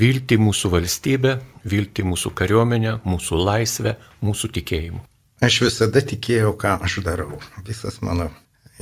Viltį 0.00 0.38
mūsų 0.40 0.70
valstybę, 0.72 1.34
viltį 1.68 2.04
mūsų 2.06 2.30
kariuomenę, 2.38 3.00
mūsų 3.04 3.40
laisvę, 3.44 3.96
mūsų 4.24 4.52
tikėjimu. 4.56 5.02
Aš 5.44 5.64
visada 5.66 6.00
tikėjau, 6.04 6.54
ką 6.60 6.78
aš 6.86 7.00
darau. 7.04 7.40
Visas 7.66 7.98
mano 8.04 8.30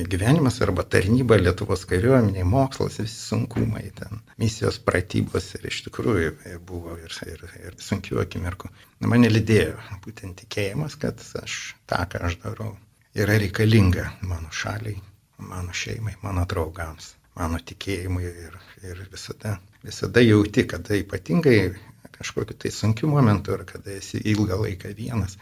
gyvenimas 0.07 0.61
arba 0.63 0.85
tarnyba 0.85 1.37
Lietuvos 1.41 1.85
kariuomeniai, 1.91 2.45
mokslas, 2.47 2.99
visi 3.03 3.17
sunkumai 3.19 3.91
ten, 3.99 4.21
misijos 4.39 4.79
pratybos 4.85 5.51
ir 5.59 5.67
iš 5.71 5.81
tikrųjų 5.89 6.59
buvo 6.69 6.95
ir, 7.03 7.15
ir, 7.27 7.45
ir 7.65 7.79
sunkių 7.83 8.21
akimirkų. 8.23 8.71
Mane 9.11 9.31
lydėjo 9.33 9.75
būtent 10.05 10.39
tikėjimas, 10.45 10.99
kad 11.03 11.23
aš 11.43 11.59
tą, 11.91 12.05
ką 12.13 12.23
aš 12.31 12.39
darau, 12.45 12.77
yra 13.19 13.39
reikalinga 13.43 14.07
mano 14.23 14.53
šaliai, 14.55 15.01
mano 15.43 15.75
šeimai, 15.75 16.15
mano 16.23 16.47
draugams, 16.47 17.17
mano 17.39 17.59
tikėjimui 17.59 18.27
ir, 18.29 18.59
ir 18.87 19.03
visada, 19.11 19.59
visada 19.83 20.23
jauti, 20.23 20.67
kada 20.71 20.99
ypatingai 20.99 21.61
kažkokiu 22.19 22.55
tai 22.59 22.71
sunkiu 22.75 23.11
momentu 23.11 23.55
ar 23.55 23.67
kada 23.67 23.95
esi 23.99 24.23
ilgą 24.31 24.63
laiką 24.63 24.95
vienas, 24.95 25.39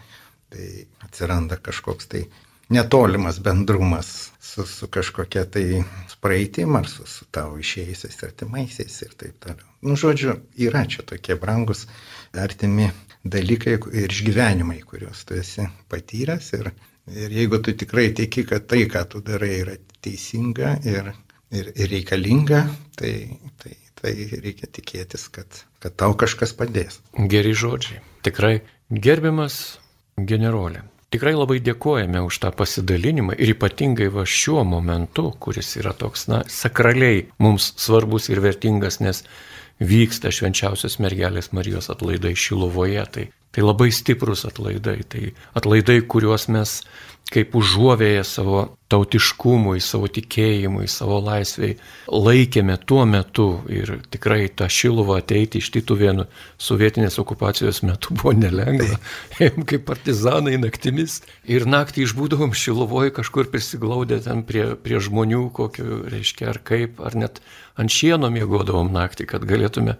tai 0.52 0.86
atsiranda 1.04 1.56
kažkoks 1.56 2.08
tai 2.12 2.26
netolimas 2.68 3.38
bendrumas 3.42 4.32
su, 4.40 4.66
su 4.66 4.88
kažkokia 4.88 5.44
tai 5.44 5.84
praeitim 6.20 6.76
ar 6.76 6.88
su, 6.88 7.06
su 7.06 7.26
tavo 7.30 7.58
išėjusiais 7.62 8.22
artimaisiais 8.26 8.96
ir 9.04 9.12
taip 9.20 9.36
toliau. 9.44 9.68
Nu, 9.86 9.94
žodžiu, 10.00 10.38
yra 10.66 10.82
čia 10.90 11.04
tokie 11.06 11.36
brangus, 11.38 11.84
artimi 12.34 12.88
dalykai 13.22 13.76
ir 14.00 14.10
išgyvenimai, 14.10 14.80
kuriuos 14.88 15.22
tu 15.28 15.36
esi 15.38 15.66
patyręs 15.92 16.50
ir, 16.58 16.72
ir 17.12 17.36
jeigu 17.38 17.60
tu 17.62 17.76
tikrai 17.78 18.08
tiki, 18.16 18.46
kad 18.48 18.66
tai, 18.70 18.86
ką 18.90 19.04
tu 19.12 19.22
darai, 19.22 19.52
yra 19.62 19.76
teisinga 20.02 20.76
ir, 20.88 21.12
ir, 21.54 21.70
ir 21.74 21.92
reikalinga, 21.92 22.64
tai, 22.98 23.14
tai, 23.62 23.76
tai 24.00 24.14
reikia 24.42 24.70
tikėtis, 24.80 25.28
kad, 25.36 25.62
kad 25.82 25.94
tau 25.94 26.18
kažkas 26.18 26.56
padės. 26.58 26.98
Geri 27.30 27.54
žodžiai. 27.54 28.02
Tikrai 28.26 28.56
gerbiamas 28.90 29.78
generolė. 30.16 30.82
Tikrai 31.14 31.36
labai 31.36 31.60
dėkojame 31.62 32.18
už 32.26 32.40
tą 32.42 32.50
pasidalinimą 32.56 33.36
ir 33.38 33.52
ypatingai 33.54 34.08
va 34.10 34.24
šiuo 34.26 34.64
momentu, 34.66 35.28
kuris 35.38 35.76
yra 35.78 35.92
toks, 35.94 36.26
na, 36.26 36.40
sakraliai 36.50 37.28
mums 37.38 37.68
svarbus 37.78 38.26
ir 38.32 38.42
vertingas, 38.42 38.98
nes 38.98 39.22
vyksta 39.78 40.32
švenčiausios 40.34 40.98
mergelės 41.04 41.52
Marijos 41.54 41.92
atlaidai 41.94 42.34
Šilovoje. 42.34 43.04
Tai, 43.14 43.26
tai 43.54 43.64
labai 43.64 43.92
stiprus 43.94 44.42
atlaidai, 44.48 44.98
tai 45.06 45.22
atlaidai, 45.54 46.00
kuriuos 46.10 46.48
mes 46.50 46.80
kaip 47.32 47.56
užuovėję 47.58 48.22
savo 48.24 48.60
tautiškumui, 48.92 49.80
savo 49.82 50.06
tikėjimui, 50.06 50.86
savo 50.90 51.18
laisviai 51.24 51.74
laikėme 52.06 52.76
tuo 52.86 53.02
metu 53.08 53.46
ir 53.72 53.96
tikrai 54.14 54.46
tą 54.54 54.68
šiluvą 54.70 55.18
ateiti 55.18 55.58
iš 55.58 55.72
Tituvėnų 55.74 56.28
sovietinės 56.62 57.18
okupacijos 57.18 57.82
metu 57.86 58.14
buvo 58.14 58.36
nelengva. 58.38 59.00
Ėjom 59.42 59.66
kaip 59.66 59.88
partizanai 59.90 60.54
naktimis 60.62 61.18
ir 61.50 61.66
naktį 61.66 62.06
išbūdavom 62.06 62.54
šiluvoje 62.54 63.16
kažkur 63.18 63.50
prisiglaudę 63.50 64.20
ten 64.22 64.44
prie, 64.46 64.68
prie 64.78 65.02
žmonių, 65.02 65.48
kokiu 65.56 66.04
reiškia 66.06 66.52
ar 66.54 66.62
kaip, 66.62 67.02
ar 67.02 67.18
net 67.18 67.42
ant 67.74 67.90
šieno 67.90 68.30
mėgodavom 68.32 68.94
naktį, 68.94 69.26
kad 69.34 69.50
galėtume 69.50 69.98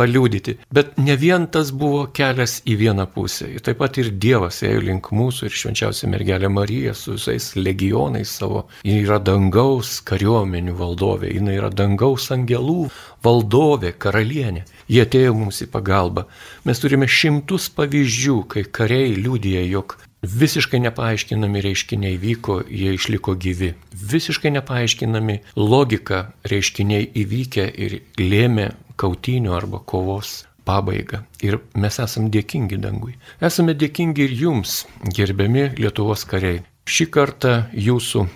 paliūdyti. 0.00 0.56
Bet 0.72 0.96
ne 0.98 1.16
vien 1.20 1.46
tas 1.52 1.70
buvo 1.76 2.06
kelias 2.16 2.58
į 2.64 2.78
vieną 2.80 3.06
pusę. 3.14 3.50
Taip 3.64 3.80
pat 3.82 4.00
ir 4.00 4.10
Dievas 4.22 4.62
ėjo 4.66 4.82
link 4.88 5.12
mūsų 5.14 5.48
ir 5.48 5.56
švenčiausia 5.62 6.10
mergelė 6.10 6.50
Marija 6.52 6.96
su 6.96 7.18
visais 7.18 7.52
legionais 7.58 8.32
savo. 8.40 8.66
Ji 8.86 9.00
yra 9.04 9.20
dangaus 9.22 9.98
kariuomenių 10.08 10.76
valdovė, 10.80 11.32
ji 11.36 11.56
yra 11.56 11.70
dangaus 11.70 12.30
angelų 12.34 12.88
valdovė, 13.24 13.94
karalienė. 14.00 14.64
Jie 14.90 15.04
atėjo 15.04 15.36
mums 15.36 15.60
į 15.64 15.70
pagalbą. 15.72 16.26
Mes 16.66 16.80
turime 16.82 17.08
šimtus 17.10 17.68
pavyzdžių, 17.76 18.38
kai 18.50 18.64
kariai 18.80 19.18
liūdėjo, 19.18 19.66
jog 19.70 19.98
Visiškai 20.20 20.82
nepaaiškinami 20.84 21.62
reiškiniai 21.64 22.18
vyko, 22.20 22.58
jie 22.68 22.92
išliko 22.92 23.32
gyvi. 23.40 23.70
Visiškai 24.10 24.52
nepaaiškinami 24.52 25.38
logika 25.56 26.18
reiškiniai 26.44 27.06
įvykę 27.22 27.64
ir 27.86 27.94
lėmė 28.20 28.66
kautinių 29.00 29.54
arba 29.56 29.80
kovos 29.92 30.44
pabaigą. 30.68 31.22
Ir 31.46 31.58
mes 31.74 31.98
esame 32.04 32.30
dėkingi 32.34 32.78
dangui. 32.82 33.16
Esame 33.40 33.74
dėkingi 33.78 34.26
ir 34.26 34.36
jums, 34.44 34.84
gerbiami 35.16 35.70
Lietuvos 35.80 36.26
kariai. 36.28 36.62
Šį 36.90 37.06
kartą 37.14 37.54
jūsų 37.88 38.26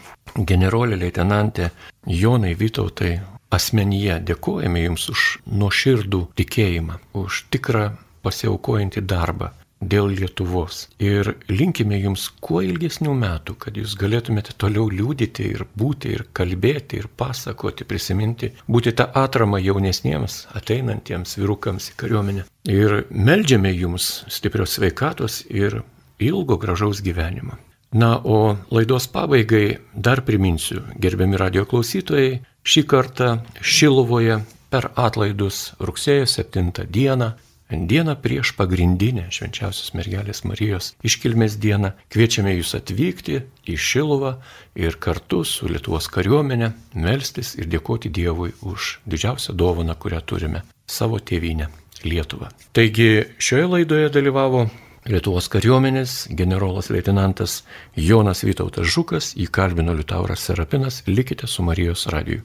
generolė 0.49 0.99
leitenantė 1.01 1.71
Jonai 2.07 2.55
Vytautai 2.59 3.17
asmenyje 3.55 4.21
dėkojame 4.31 4.87
jums 4.87 5.09
už 5.13 5.27
nuoširdų 5.61 6.23
tikėjimą, 6.39 7.01
už 7.25 7.45
tikrą 7.55 7.91
pasiaukojantį 8.25 9.05
darbą 9.11 9.53
dėl 9.91 10.13
Lietuvos. 10.15 10.85
Ir 11.03 11.35
linkime 11.51 11.99
jums 12.01 12.27
kuo 12.45 12.63
ilgesnių 12.65 13.15
metų, 13.21 13.57
kad 13.61 13.77
jūs 13.79 13.97
galėtumėte 14.01 14.57
toliau 14.61 14.89
liūdėti 14.93 15.49
ir 15.55 15.67
būti, 15.79 16.15
ir 16.17 16.27
kalbėti, 16.37 17.03
ir 17.03 17.11
pasakoti, 17.21 17.87
prisiminti, 17.89 18.53
būti 18.69 18.95
tą 18.99 19.09
atramą 19.25 19.61
jaunesniems, 19.63 20.45
ateinantiems 20.59 21.37
vyrukams 21.41 21.93
į 21.93 21.99
kariuomenę. 22.03 22.47
Ir 22.71 23.05
melžiame 23.11 23.75
jums 23.75 24.25
stiprios 24.33 24.79
sveikatos 24.79 25.43
ir 25.51 25.83
ilgo 26.19 26.59
gražaus 26.59 27.03
gyvenimo. 27.05 27.59
Na, 27.95 28.17
o 28.25 28.57
laidos 28.75 29.07
pabaigai 29.07 29.79
dar 29.95 30.25
priminsiu, 30.27 30.81
gerbiami 30.99 31.39
radio 31.39 31.63
klausytojai, 31.71 32.41
šį 32.67 32.83
kartą 32.91 33.29
Šilovoje 33.63 34.41
per 34.73 34.89
atlaidus 34.99 35.69
rugsėjo 35.79 36.27
7 36.27 36.89
dieną 36.91 37.29
Dieną 37.71 38.17
prieš 38.21 38.53
pagrindinę 38.59 39.31
švenčiausios 39.33 39.95
mergelės 39.97 40.43
Marijos 40.45 40.91
iškilmės 41.01 41.57
dieną 41.57 41.95
kviečiame 42.13 42.53
jūs 42.59 42.75
atvykti 42.77 43.39
į 43.65 43.77
Šiluvą 43.81 44.35
ir 44.77 44.99
kartu 45.01 45.41
su 45.49 45.71
Lietuvos 45.73 46.11
kariuomenė 46.13 46.75
melstis 46.95 47.55
ir 47.57 47.71
dėkoti 47.73 48.13
Dievui 48.13 48.53
už 48.61 48.99
didžiausią 49.09 49.57
dovaną, 49.57 49.97
kurią 49.97 50.21
turime- 50.21 50.63
savo 50.99 51.19
tėvynę- 51.19 51.71
Lietuvą. 52.11 52.53
Taigi 52.77 53.25
šioje 53.39 53.67
laidoje 53.67 54.11
dalyvavo 54.11 54.69
Lietuvos 55.09 55.49
kariuomenės 55.49 56.29
generolas 56.37 56.91
leitenantas 56.91 57.63
Jonas 57.97 58.45
Vytautas 58.45 58.87
Žukas, 58.89 59.35
jį 59.37 59.49
kalbino 59.49 59.93
Liutauras 59.93 60.41
Serapinas, 60.41 61.03
likite 61.07 61.47
su 61.47 61.63
Marijos 61.63 62.07
radiju. 62.07 62.43